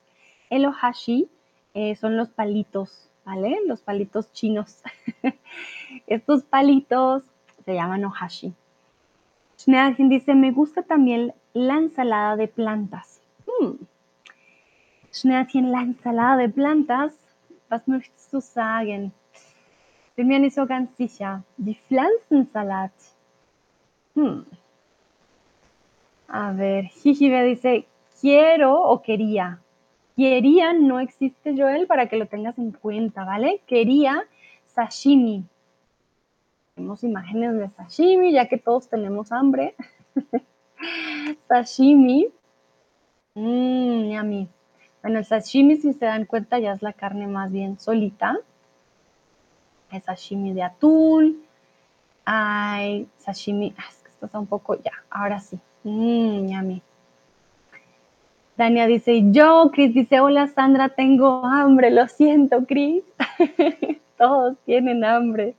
el 0.49 0.65
ohashi 0.65 1.29
eh, 1.73 1.95
son 1.95 2.17
los 2.17 2.29
palitos, 2.29 3.09
¿vale? 3.25 3.57
Los 3.67 3.81
palitos 3.81 4.31
chinos. 4.33 4.81
Estos 6.07 6.43
palitos 6.43 7.23
se 7.65 7.73
llaman 7.73 8.05
ohashi. 8.05 8.53
Schneadchen 9.57 10.09
dice, 10.09 10.33
me 10.33 10.51
gusta 10.51 10.81
también 10.81 11.33
la 11.53 11.75
ensalada 11.75 12.35
de 12.35 12.47
plantas. 12.47 13.21
Hmm. 13.45 13.75
la 15.23 15.81
ensalada 15.81 16.37
de 16.37 16.49
plantas. 16.49 17.13
Was 17.69 17.87
möchtest 17.87 18.33
du 18.33 18.41
sagen? 18.41 19.13
Bin 20.15 20.27
mir 20.27 20.39
nicht 20.39 20.55
so 20.55 20.65
ganz 20.65 20.95
sicher. 20.97 21.43
Die 21.57 21.75
Pflanzensalat. 21.87 22.91
Hmm. 24.13 24.41
A 26.33 26.53
ver, 26.53 26.85
Jijibe 26.85 27.43
dice, 27.43 27.87
quiero 28.19 28.81
o 28.81 29.01
quería. 29.01 29.59
Quería 30.15 30.73
no 30.73 30.99
existe, 30.99 31.55
Joel, 31.57 31.87
para 31.87 32.07
que 32.07 32.15
lo 32.15 32.27
tengas 32.27 32.57
en 32.57 32.71
cuenta, 32.71 33.25
¿vale? 33.25 33.61
Quería 33.67 34.23
sashimi. 34.67 35.43
Tenemos 36.75 37.03
imágenes 37.03 37.57
de 37.57 37.69
sashimi, 37.69 38.31
ya 38.31 38.47
que 38.47 38.57
todos 38.57 38.87
tenemos 38.87 39.31
hambre. 39.31 39.75
sashimi. 41.47 42.27
Mmm, 43.35 44.11
yummy. 44.11 44.47
Bueno, 45.01 45.19
el 45.19 45.25
sashimi, 45.25 45.75
si 45.77 45.93
se 45.93 46.05
dan 46.05 46.25
cuenta, 46.25 46.59
ya 46.59 46.73
es 46.73 46.81
la 46.81 46.93
carne 46.93 47.27
más 47.27 47.51
bien 47.51 47.77
solita 47.79 48.37
hay 49.91 50.01
sashimi 50.01 50.53
de 50.53 50.63
atún, 50.63 51.43
hay 52.25 53.09
sashimi, 53.17 53.73
ah, 53.77 53.85
es 53.89 53.97
que 53.97 54.09
esto 54.09 54.25
está 54.25 54.39
un 54.39 54.47
poco, 54.47 54.75
ya, 54.81 54.91
ahora 55.09 55.39
sí, 55.39 55.59
mmm, 55.83 56.47
yummy. 56.47 56.81
Dania 58.57 58.85
dice, 58.85 59.23
yo, 59.31 59.71
Cris 59.71 59.93
dice, 59.93 60.19
hola 60.19 60.47
Sandra, 60.47 60.89
tengo 60.89 61.45
hambre, 61.45 61.89
lo 61.89 62.07
siento, 62.07 62.65
Cris. 62.65 63.03
todos 64.17 64.57
tienen 64.65 65.03
hambre. 65.03 65.55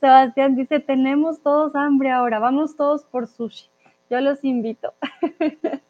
Sebastián 0.00 0.56
dice, 0.56 0.80
tenemos 0.80 1.40
todos 1.40 1.74
hambre 1.76 2.10
ahora, 2.10 2.38
vamos 2.38 2.76
todos 2.76 3.04
por 3.04 3.26
sushi. 3.26 3.68
Yo 4.10 4.20
los 4.20 4.42
invito. 4.44 4.94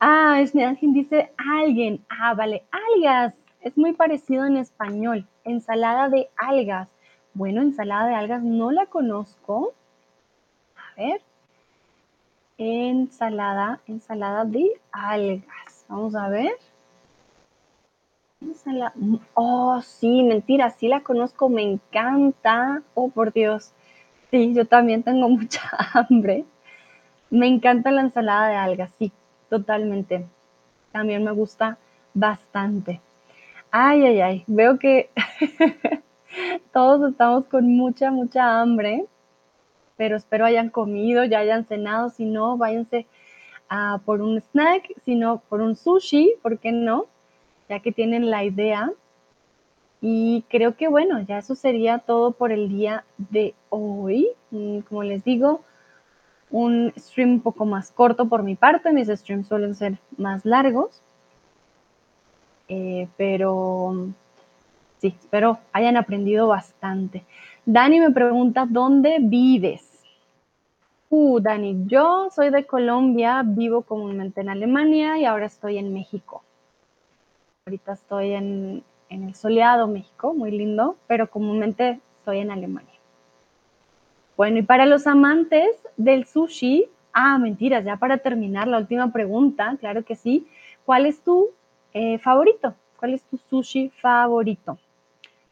ah, 0.00 0.34
alguien 0.36 0.92
dice, 0.92 1.32
alguien. 1.36 2.04
Ah, 2.08 2.34
vale, 2.34 2.64
algas. 2.70 3.34
Es 3.60 3.76
muy 3.76 3.92
parecido 3.92 4.46
en 4.46 4.56
español. 4.56 5.26
Ensalada 5.44 6.08
de 6.08 6.30
algas. 6.36 6.88
Bueno, 7.34 7.62
ensalada 7.62 8.06
de 8.08 8.14
algas 8.14 8.42
no 8.42 8.70
la 8.70 8.86
conozco. 8.86 9.72
A 10.76 11.00
ver. 11.00 11.20
Ensalada, 12.58 13.80
ensalada 13.86 14.44
de 14.44 14.80
algas. 14.90 15.84
Vamos 15.88 16.16
a 16.16 16.28
ver. 16.28 16.52
Ensalada. 18.40 18.92
Oh, 19.34 19.80
sí, 19.80 20.24
mentira, 20.24 20.70
sí 20.70 20.88
la 20.88 21.02
conozco, 21.02 21.48
me 21.48 21.62
encanta. 21.62 22.82
Oh, 22.94 23.10
por 23.10 23.32
Dios. 23.32 23.72
Sí, 24.30 24.54
yo 24.54 24.66
también 24.66 25.04
tengo 25.04 25.28
mucha 25.28 25.62
hambre. 25.94 26.44
Me 27.30 27.46
encanta 27.46 27.92
la 27.92 28.00
ensalada 28.02 28.48
de 28.48 28.56
algas, 28.56 28.90
sí, 28.98 29.12
totalmente. 29.48 30.26
También 30.90 31.22
me 31.24 31.30
gusta 31.32 31.78
bastante. 32.12 33.00
Ay, 33.70 34.04
ay, 34.04 34.20
ay, 34.20 34.44
veo 34.48 34.78
que 34.80 35.10
todos 36.72 37.12
estamos 37.12 37.44
con 37.46 37.68
mucha, 37.68 38.10
mucha 38.10 38.60
hambre, 38.60 39.06
pero 39.98 40.16
espero 40.16 40.46
hayan 40.46 40.70
comido, 40.70 41.24
ya 41.24 41.40
hayan 41.40 41.66
cenado. 41.66 42.08
Si 42.08 42.24
no, 42.24 42.56
váyanse 42.56 43.06
a 43.68 44.00
por 44.06 44.22
un 44.22 44.40
snack, 44.40 44.94
si 45.04 45.16
no, 45.16 45.42
por 45.50 45.60
un 45.60 45.76
sushi, 45.76 46.36
¿por 46.40 46.58
qué 46.58 46.72
no? 46.72 47.06
Ya 47.68 47.80
que 47.80 47.92
tienen 47.92 48.30
la 48.30 48.44
idea. 48.44 48.90
Y 50.00 50.44
creo 50.48 50.76
que 50.76 50.88
bueno, 50.88 51.20
ya 51.22 51.38
eso 51.38 51.56
sería 51.56 51.98
todo 51.98 52.30
por 52.30 52.52
el 52.52 52.68
día 52.68 53.04
de 53.18 53.54
hoy. 53.68 54.28
Mm, 54.52 54.80
como 54.80 55.02
les 55.02 55.24
digo, 55.24 55.62
un 56.50 56.92
stream 56.96 57.30
un 57.32 57.40
poco 57.40 57.66
más 57.66 57.90
corto 57.90 58.28
por 58.28 58.44
mi 58.44 58.54
parte, 58.54 58.92
mis 58.92 59.08
streams 59.08 59.48
suelen 59.48 59.74
ser 59.74 59.98
más 60.16 60.44
largos. 60.44 61.02
Eh, 62.68 63.08
pero 63.16 64.08
sí, 65.00 65.14
espero 65.18 65.58
hayan 65.72 65.96
aprendido 65.96 66.46
bastante. 66.46 67.24
Dani 67.66 68.00
me 68.00 68.10
pregunta, 68.12 68.66
¿dónde 68.68 69.18
vives? 69.20 69.87
Uh, 71.10 71.40
Dani, 71.40 71.86
yo 71.86 72.28
soy 72.30 72.50
de 72.50 72.66
Colombia, 72.66 73.42
vivo 73.42 73.80
comúnmente 73.80 74.42
en 74.42 74.50
Alemania 74.50 75.16
y 75.16 75.24
ahora 75.24 75.46
estoy 75.46 75.78
en 75.78 75.94
México. 75.94 76.42
Ahorita 77.64 77.94
estoy 77.94 78.32
en, 78.32 78.84
en 79.08 79.22
el 79.24 79.34
soleado 79.34 79.88
México, 79.88 80.34
muy 80.34 80.50
lindo, 80.50 80.96
pero 81.06 81.30
comúnmente 81.30 81.98
estoy 82.18 82.40
en 82.40 82.50
Alemania. 82.50 82.92
Bueno, 84.36 84.58
y 84.58 84.62
para 84.62 84.84
los 84.84 85.06
amantes 85.06 85.70
del 85.96 86.26
sushi, 86.26 86.86
ah, 87.14 87.38
mentiras, 87.38 87.86
ya 87.86 87.96
para 87.96 88.18
terminar 88.18 88.68
la 88.68 88.76
última 88.76 89.10
pregunta, 89.10 89.78
claro 89.80 90.04
que 90.04 90.14
sí, 90.14 90.46
¿cuál 90.84 91.06
es 91.06 91.22
tu 91.22 91.48
eh, 91.94 92.18
favorito? 92.18 92.74
¿Cuál 92.98 93.14
es 93.14 93.22
tu 93.22 93.38
sushi 93.48 93.88
favorito? 94.02 94.78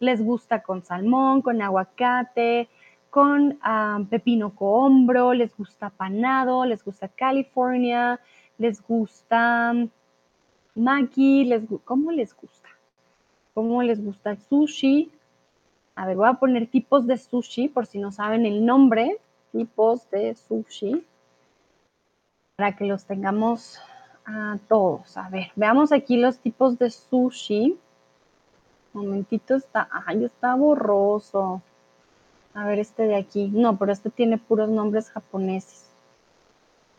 ¿Les 0.01 0.23
gusta 0.23 0.63
con 0.63 0.83
salmón, 0.83 1.41
con 1.41 1.63
aguacate, 1.63 2.69
con 3.11 3.59
ah, 3.63 4.01
pepino 4.11 4.55
cohombro? 4.55 5.33
¿Les 5.33 5.57
gusta 5.57 5.91
panado? 5.91 6.65
¿Les 6.65 6.85
gusta 6.85 7.09
California? 7.09 8.21
¿Les 8.59 8.83
gusta 8.87 9.73
mm, 9.73 9.89
maki? 10.75 11.45
Les, 11.45 11.63
¿Cómo 11.85 12.13
les 12.13 12.35
gusta? 12.35 12.69
¿Cómo 13.55 13.83
les 13.83 14.05
gusta 14.05 14.33
el 14.33 14.39
sushi? 14.39 15.11
A 15.95 16.07
ver, 16.07 16.17
voy 16.17 16.29
a 16.29 16.35
poner 16.35 16.67
tipos 16.67 17.07
de 17.07 17.17
sushi 17.17 17.69
por 17.69 17.87
si 17.87 17.99
no 17.99 18.13
saben 18.13 18.45
el 18.45 18.65
nombre. 18.67 19.19
Tipos 19.53 20.11
de 20.11 20.35
sushi. 20.35 21.03
Para 22.57 22.77
que 22.77 22.85
los 22.85 23.07
tengamos 23.07 23.81
a 24.27 24.59
todos. 24.69 25.17
A 25.17 25.31
ver, 25.31 25.53
veamos 25.57 25.93
aquí 25.93 26.19
los 26.19 26.39
tipos 26.39 26.79
de 26.79 26.91
sushi. 26.91 27.79
Momentito 28.93 29.55
está. 29.55 29.89
Ay, 30.07 30.25
está 30.25 30.55
borroso. 30.55 31.63
A 32.57 32.65
ver, 32.67 32.81
este 32.81 33.03
de 33.05 33.17
aquí. 33.17 33.49
No, 33.53 33.77
pero 33.77 33.93
este 33.93 34.11
tiene 34.11 34.39
puros 34.39 34.69
nombres 34.69 35.11
japoneses. 35.11 35.85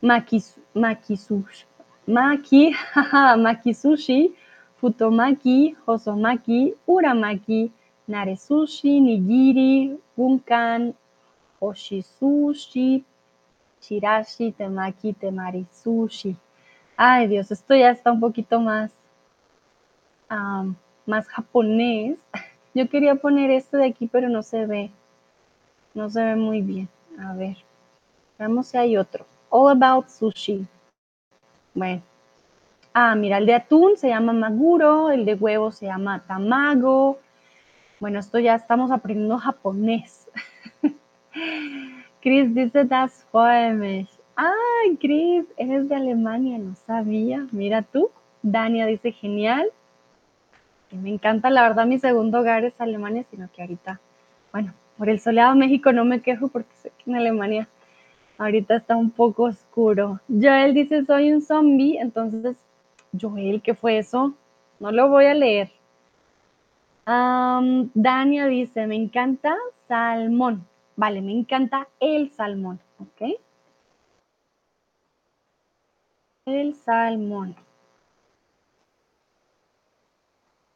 Maki, 0.02 0.42
maki 0.74 1.18
sushi. 1.18 1.66
Maki, 2.06 2.74
maki 3.38 3.74
sushi. 3.74 4.36
Futomaki, 4.80 5.76
Hosomaki, 5.86 6.76
Uramaki, 6.86 7.72
Naresushi, 8.08 9.02
Nigiri, 9.02 9.98
Bunkan, 10.16 10.94
Oshisushi, 11.60 13.04
Chirashi, 13.82 14.54
Temaki, 14.54 15.14
Temari 15.16 15.66
Sushi. 15.72 16.36
Ay 16.96 17.28
Dios, 17.28 17.52
esto 17.52 17.76
ya 17.76 17.90
está 17.90 18.12
un 18.12 18.20
poquito 18.20 18.60
más, 18.60 18.92
más 21.08 21.28
japonés. 21.28 22.18
Yo 22.76 22.88
quería 22.88 23.16
poner 23.16 23.50
este 23.50 23.78
de 23.78 23.88
aquí, 23.88 24.08
pero 24.08 24.30
no 24.30 24.44
se 24.44 24.68
ve. 24.68 24.92
No 25.94 26.10
se 26.10 26.24
ve 26.24 26.36
muy 26.36 26.62
bien. 26.62 26.90
A 27.20 27.34
ver, 27.34 27.58
veamos 28.38 28.68
si 28.68 28.78
hay 28.78 28.98
otro. 28.98 29.26
All 29.50 29.72
About 29.72 30.08
Sushi. 30.10 30.66
Bueno. 31.74 32.02
Ah, 32.94 33.16
mira, 33.16 33.38
el 33.38 33.46
de 33.46 33.54
atún 33.54 33.96
se 33.96 34.10
llama 34.10 34.34
Maguro, 34.34 35.12
el 35.12 35.24
de 35.26 35.36
huevo 35.36 35.72
se 35.72 35.86
llama 35.86 36.24
Tamago, 36.26 37.20
bueno, 38.00 38.20
esto 38.20 38.38
ya 38.38 38.54
estamos 38.54 38.92
aprendiendo 38.92 39.40
japonés. 39.40 40.28
Chris 42.22 42.54
dice, 42.54 42.86
das 42.86 43.26
freue 43.32 44.08
Ay, 44.36 44.98
Chris, 44.98 45.46
eres 45.58 45.90
de 45.90 45.96
Alemania, 45.96 46.60
no 46.60 46.76
sabía. 46.76 47.48
Mira 47.52 47.82
tú. 47.82 48.12
Dania 48.44 48.86
dice, 48.86 49.12
genial. 49.12 49.68
Me 50.92 51.10
encanta, 51.10 51.50
la 51.50 51.64
verdad, 51.64 51.88
mi 51.88 51.98
segundo 51.98 52.40
hogar 52.40 52.64
es 52.66 52.80
Alemania, 52.80 53.26
sino 53.32 53.50
que 53.52 53.64
ahorita, 53.64 54.00
bueno, 54.52 54.74
por 54.98 55.10
el 55.10 55.20
soleado 55.20 55.56
México 55.56 55.92
no 55.92 56.06
me 56.06 56.22
quejo 56.22 56.48
porque 56.48 56.74
sé 56.76 56.92
que 56.98 57.10
en 57.12 57.18
Alemania 57.18 57.68
ahorita 58.38 58.76
está 58.76 58.96
un 58.96 59.12
poco 59.12 59.44
oscuro. 59.44 60.20
Joel 60.28 60.74
dice, 60.74 61.06
soy 61.06 61.32
un 61.32 61.42
zombie, 61.42 61.98
entonces, 62.00 62.56
Joel, 63.20 63.62
¿qué 63.62 63.74
fue 63.74 63.98
eso? 63.98 64.34
No 64.80 64.92
lo 64.92 65.10
voy 65.10 65.26
a 65.26 65.34
leer. 65.34 65.72
Dania 67.06 68.48
dice, 68.48 68.86
me 68.86 68.96
encanta 68.96 69.56
salmón. 69.88 70.68
Vale, 70.96 71.22
me 71.22 71.32
encanta 71.32 71.88
el 72.00 72.32
salmón, 72.32 72.80
¿ok? 73.00 73.40
El 76.46 76.76
salmón. 76.76 77.56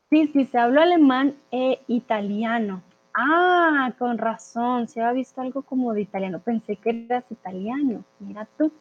Sí, 0.09 0.27
sí, 0.27 0.45
se 0.45 0.57
habla 0.57 0.83
alemán 0.83 1.35
e 1.51 1.81
italiano. 1.87 2.81
Ah, 3.13 3.93
con 3.99 4.17
razón, 4.17 4.87
se 4.87 5.01
ha 5.01 5.11
visto 5.11 5.41
algo 5.41 5.61
como 5.63 5.93
de 5.93 6.01
italiano. 6.01 6.39
Pensé 6.39 6.75
que 6.77 7.05
eras 7.05 7.25
italiano, 7.29 8.03
mira 8.19 8.47
tú. 8.57 8.71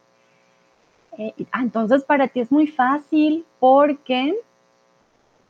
Eh, 1.17 1.33
ah, 1.51 1.61
entonces 1.61 2.03
para 2.05 2.27
ti 2.29 2.39
es 2.39 2.51
muy 2.51 2.67
fácil 2.67 3.45
porque 3.59 4.33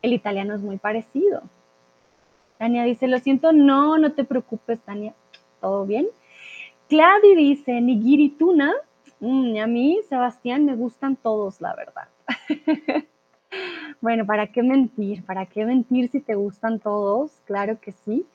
el 0.01 0.13
italiano 0.13 0.55
es 0.55 0.61
muy 0.61 0.77
parecido. 0.77 1.43
Tania 2.57 2.83
dice, 2.83 3.07
lo 3.07 3.19
siento, 3.19 3.51
no, 3.51 3.97
no 3.97 4.13
te 4.13 4.23
preocupes, 4.23 4.79
Tania, 4.81 5.13
todo 5.59 5.85
bien. 5.85 6.07
Clady 6.89 7.35
dice, 7.35 7.81
nigiri 7.81 8.29
tuna. 8.29 8.73
Mm, 9.19 9.57
a 9.57 9.67
mí, 9.67 9.99
Sebastián, 10.09 10.65
me 10.65 10.75
gustan 10.75 11.15
todos, 11.15 11.61
la 11.61 11.75
verdad. 11.75 12.07
bueno, 14.01 14.25
¿para 14.25 14.47
qué 14.47 14.63
mentir? 14.63 15.23
¿Para 15.23 15.45
qué 15.45 15.65
mentir 15.65 16.09
si 16.09 16.19
te 16.19 16.35
gustan 16.35 16.79
todos? 16.79 17.31
Claro 17.45 17.79
que 17.79 17.91
sí. 17.91 18.25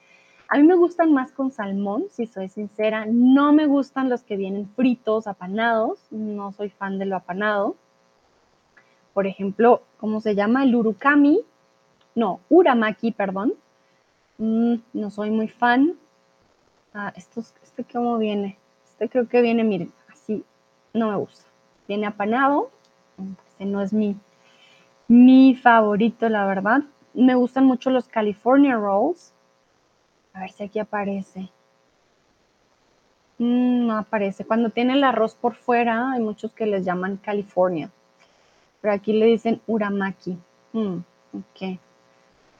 A 0.49 0.59
mí 0.59 0.62
me 0.62 0.76
gustan 0.76 1.12
más 1.12 1.32
con 1.32 1.51
salmón, 1.51 2.05
si 2.11 2.26
soy 2.26 2.49
sincera. 2.49 3.05
No 3.07 3.53
me 3.53 3.66
gustan 3.66 4.09
los 4.09 4.22
que 4.22 4.36
vienen 4.36 4.68
fritos, 4.76 5.26
apanados. 5.26 5.99
No 6.11 6.53
soy 6.53 6.70
fan 6.70 6.99
de 6.99 7.07
lo 7.07 7.16
apanado. 7.16 7.76
Por 9.12 9.26
ejemplo, 9.26 9.82
¿cómo 9.99 10.20
se 10.20 10.34
llama? 10.34 10.62
El 10.62 10.74
urukami. 10.74 11.40
No, 12.14 12.40
uramaki, 12.49 13.12
perdón. 13.12 13.55
Mm, 14.38 14.76
no 14.92 15.11
soy 15.11 15.30
muy 15.30 15.49
fan. 15.49 15.94
Ah, 16.94 17.12
este 17.16 17.84
cómo 17.92 18.18
viene. 18.18 18.59
Este 18.84 19.09
creo 19.09 19.28
que 19.28 19.42
viene, 19.42 19.64
miren, 19.64 19.92
así 20.09 20.44
no 20.94 21.11
me 21.11 21.16
gusta. 21.16 21.44
Viene 21.88 22.07
apanado. 22.07 22.70
Este 23.49 23.64
no 23.64 23.82
es 23.82 23.92
mi, 23.92 24.16
mi 25.09 25.55
favorito, 25.57 26.28
la 26.28 26.47
verdad. 26.47 26.82
Me 27.14 27.34
gustan 27.34 27.64
mucho 27.66 27.90
los 27.90 28.09
California 28.09 28.76
Rolls. 28.76 29.32
A 30.37 30.41
ver 30.41 30.51
si 30.51 30.64
aquí 30.64 30.78
aparece. 30.78 31.49
Mm, 33.39 33.87
no 33.87 33.97
aparece. 33.97 34.45
Cuando 34.45 34.68
tiene 34.68 34.93
el 34.93 35.03
arroz 35.03 35.34
por 35.34 35.55
fuera, 35.55 36.12
hay 36.12 36.20
muchos 36.20 36.53
que 36.53 36.66
les 36.66 36.84
llaman 36.84 37.16
California. 37.16 37.91
Pero 38.82 38.93
aquí 38.93 39.14
le 39.14 39.24
dicen 39.24 39.62
uramaki. 39.66 40.37
Mm, 40.74 40.99
ok. 41.32 41.78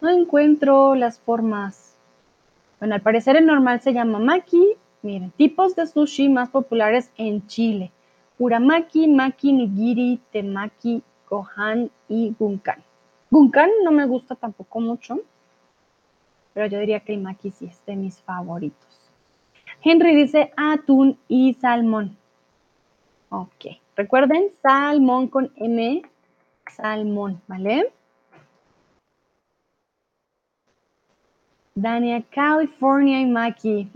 No 0.01 0.09
encuentro 0.09 0.95
las 0.95 1.19
formas. 1.21 1.97
Bueno, 2.79 2.95
al 2.95 3.03
parecer 3.03 3.37
el 3.37 3.45
normal 3.45 3.83
se 3.83 3.93
llama 3.93 4.19
maki. 4.21 4.77
Miren, 5.03 5.31
tipos 5.33 5.77
de 5.77 5.87
sushi 5.87 6.31
más 6.31 6.49
populares 6.49 7.11
en 7.19 7.47
Chile. 7.47 7.93
Uramaki, 8.39 9.07
maki, 9.07 9.53
nigiri, 9.53 10.19
temaki, 10.33 11.03
gohan 11.29 11.91
y 12.09 12.35
gunkan. 12.39 12.83
Gunkan 13.31 13.69
no 13.85 13.93
me 13.93 14.07
gusta 14.07 14.35
tampoco 14.35 14.81
mucho, 14.81 15.21
pero 16.57 16.69
yo 16.69 16.79
diría 16.79 17.01
que 17.01 17.13
el 17.13 17.23
sí 17.53 17.67
es 17.67 17.85
de 17.85 17.95
mis 17.97 18.19
favoritos. 18.23 19.13
Henry 19.83 20.17
dice 20.17 20.55
atún 20.57 21.19
y 21.29 21.53
salmón. 21.53 22.17
Ok, 23.29 23.77
recuerden 23.95 24.49
salmón 24.63 25.29
con 25.29 25.53
M, 25.57 26.01
salmón, 26.75 27.43
¿vale? 27.47 27.93
Dania, 31.75 32.25
California 32.31 33.21
y 33.21 33.27
Maki. 33.27 33.91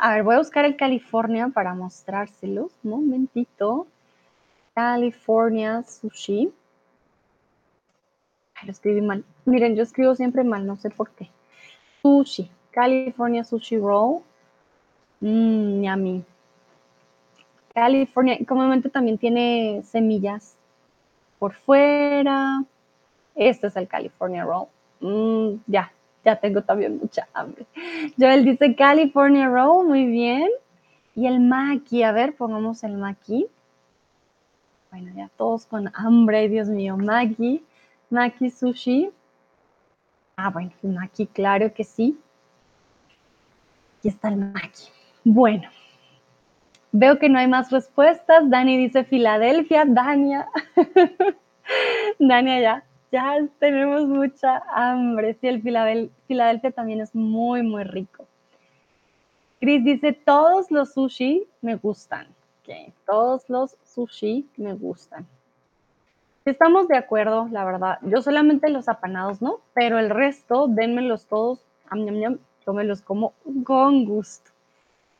A 0.00 0.14
ver, 0.14 0.22
voy 0.22 0.36
a 0.36 0.38
buscar 0.38 0.66
el 0.66 0.76
California 0.76 1.48
para 1.48 1.74
mostrárselos. 1.74 2.70
Momentito. 2.84 3.88
California 4.72 5.82
Sushi. 5.82 6.52
Ay, 8.54 8.66
lo 8.66 8.70
escribí 8.70 9.00
mal. 9.00 9.24
Miren, 9.46 9.74
yo 9.74 9.82
escribo 9.82 10.14
siempre 10.14 10.44
mal, 10.44 10.64
no 10.64 10.76
sé 10.76 10.90
por 10.90 11.10
qué. 11.10 11.28
Sushi. 12.08 12.48
California 12.72 13.44
Sushi 13.44 13.76
Roll. 13.78 14.22
Mmm, 15.20 15.82
yummy. 15.82 16.24
California, 17.74 18.38
comúnmente 18.46 18.88
también 18.88 19.18
tiene 19.18 19.82
semillas 19.84 20.56
por 21.38 21.52
fuera. 21.52 22.64
Este 23.34 23.66
es 23.66 23.76
el 23.76 23.86
California 23.86 24.44
Roll. 24.44 24.68
Mm, 25.00 25.60
ya, 25.66 25.92
ya 26.24 26.36
tengo 26.36 26.62
también 26.62 26.98
mucha 26.98 27.28
hambre. 27.34 27.66
Joel 28.18 28.44
dice 28.44 28.74
California 28.74 29.48
Roll, 29.48 29.86
muy 29.86 30.06
bien. 30.06 30.48
Y 31.14 31.26
el 31.26 31.40
maki, 31.40 32.02
a 32.04 32.12
ver, 32.12 32.34
pongamos 32.36 32.82
el 32.84 32.94
maki. 32.94 33.46
Bueno, 34.90 35.12
ya 35.14 35.28
todos 35.36 35.66
con 35.66 35.90
hambre, 35.94 36.48
Dios 36.48 36.68
mío, 36.68 36.96
maki, 36.96 37.62
maki 38.10 38.50
sushi. 38.50 39.10
Ah, 40.40 40.50
bueno, 40.50 40.70
maki, 40.82 41.26
claro 41.26 41.74
que 41.74 41.82
sí. 41.82 42.16
Aquí 43.98 44.08
está 44.08 44.28
el 44.28 44.36
maki. 44.36 44.84
Bueno, 45.24 45.68
veo 46.92 47.18
que 47.18 47.28
no 47.28 47.40
hay 47.40 47.48
más 47.48 47.72
respuestas. 47.72 48.48
Dani 48.48 48.78
dice 48.78 49.02
Filadelfia, 49.02 49.84
Dania. 49.84 50.46
Dania 52.20 52.60
ya 52.60 52.84
ya 53.10 53.48
tenemos 53.58 54.06
mucha 54.06 54.62
hambre. 54.72 55.36
Sí, 55.40 55.48
el 55.48 55.60
Filadelfia 55.62 56.70
también 56.70 57.00
es 57.00 57.14
muy, 57.14 57.62
muy 57.62 57.82
rico. 57.82 58.26
Chris 59.60 59.84
dice, 59.84 60.12
todos 60.12 60.70
los 60.70 60.92
sushi 60.92 61.48
me 61.62 61.74
gustan. 61.74 62.28
todos 63.06 63.48
los 63.48 63.76
sushi 63.82 64.48
me 64.56 64.74
gustan. 64.74 65.26
Estamos 66.48 66.88
de 66.88 66.96
acuerdo, 66.96 67.46
la 67.52 67.62
verdad. 67.62 67.98
Yo 68.00 68.22
solamente 68.22 68.70
los 68.70 68.88
apanados, 68.88 69.42
¿no? 69.42 69.60
Pero 69.74 69.98
el 69.98 70.08
resto, 70.08 70.66
denmelos 70.66 71.26
todos. 71.26 71.62
yo 72.66 72.72
me 72.72 72.84
los 72.84 73.02
como 73.02 73.34
con 73.64 74.06
gusto. 74.06 74.50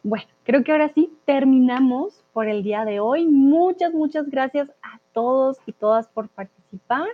Bueno, 0.03 0.25
creo 0.45 0.65
que 0.65 0.73
ahora 0.73 0.89
sí 0.89 1.13
terminamos 1.27 2.25
por 2.33 2.49
el 2.49 2.63
día 2.63 2.87
de 2.87 3.01
hoy. 3.01 3.27
Muchas, 3.27 3.93
muchas 3.93 4.31
gracias 4.31 4.71
a 4.83 5.01
todos 5.13 5.59
y 5.67 5.73
todas 5.73 6.09
por 6.09 6.31
participar. 6.31 7.09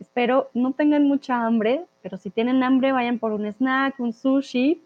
Espero 0.00 0.50
no 0.52 0.72
tengan 0.72 1.06
mucha 1.06 1.46
hambre, 1.46 1.84
pero 2.02 2.16
si 2.16 2.30
tienen 2.30 2.64
hambre, 2.64 2.90
vayan 2.90 3.20
por 3.20 3.30
un 3.30 3.46
snack, 3.46 4.00
un 4.00 4.12
sushi, 4.12 4.82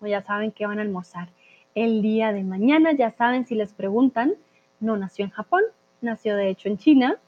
o 0.00 0.06
ya 0.08 0.20
saben 0.22 0.50
que 0.50 0.66
van 0.66 0.80
a 0.80 0.82
almorzar. 0.82 1.28
El 1.76 2.02
día 2.02 2.32
de 2.32 2.42
mañana, 2.42 2.90
ya 2.90 3.12
saben, 3.12 3.46
si 3.46 3.54
les 3.54 3.72
preguntan, 3.72 4.34
no 4.80 4.96
nació 4.96 5.26
en 5.26 5.30
Japón, 5.30 5.62
nació 6.00 6.34
de 6.34 6.48
hecho 6.48 6.68
en 6.68 6.78
China, 6.78 7.20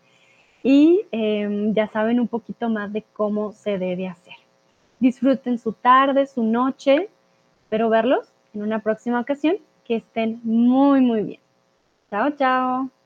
y 0.63 1.07
em, 1.11 1.75
ya 1.75 1.89
saben 1.89 2.21
un 2.21 2.29
poquito 2.29 2.69
más 2.69 2.93
de 2.93 3.03
cómo 3.13 3.53
se 3.53 3.79
debe 3.79 4.09
hacer. 4.09 4.35
Disfruten 4.99 5.59
su 5.59 5.73
tarde, 5.73 6.27
su 6.27 6.43
noche, 6.43 7.09
espero 7.63 7.89
verlos 7.89 8.29
en 8.55 8.63
una 8.63 8.81
próxima 8.81 9.21
ocasión. 9.21 9.57
Que 9.85 9.97
estén 9.97 10.41
muy, 10.45 11.01
muy 11.01 11.23
bien. 11.23 11.41
Chao, 12.11 12.31
chao. 12.31 13.00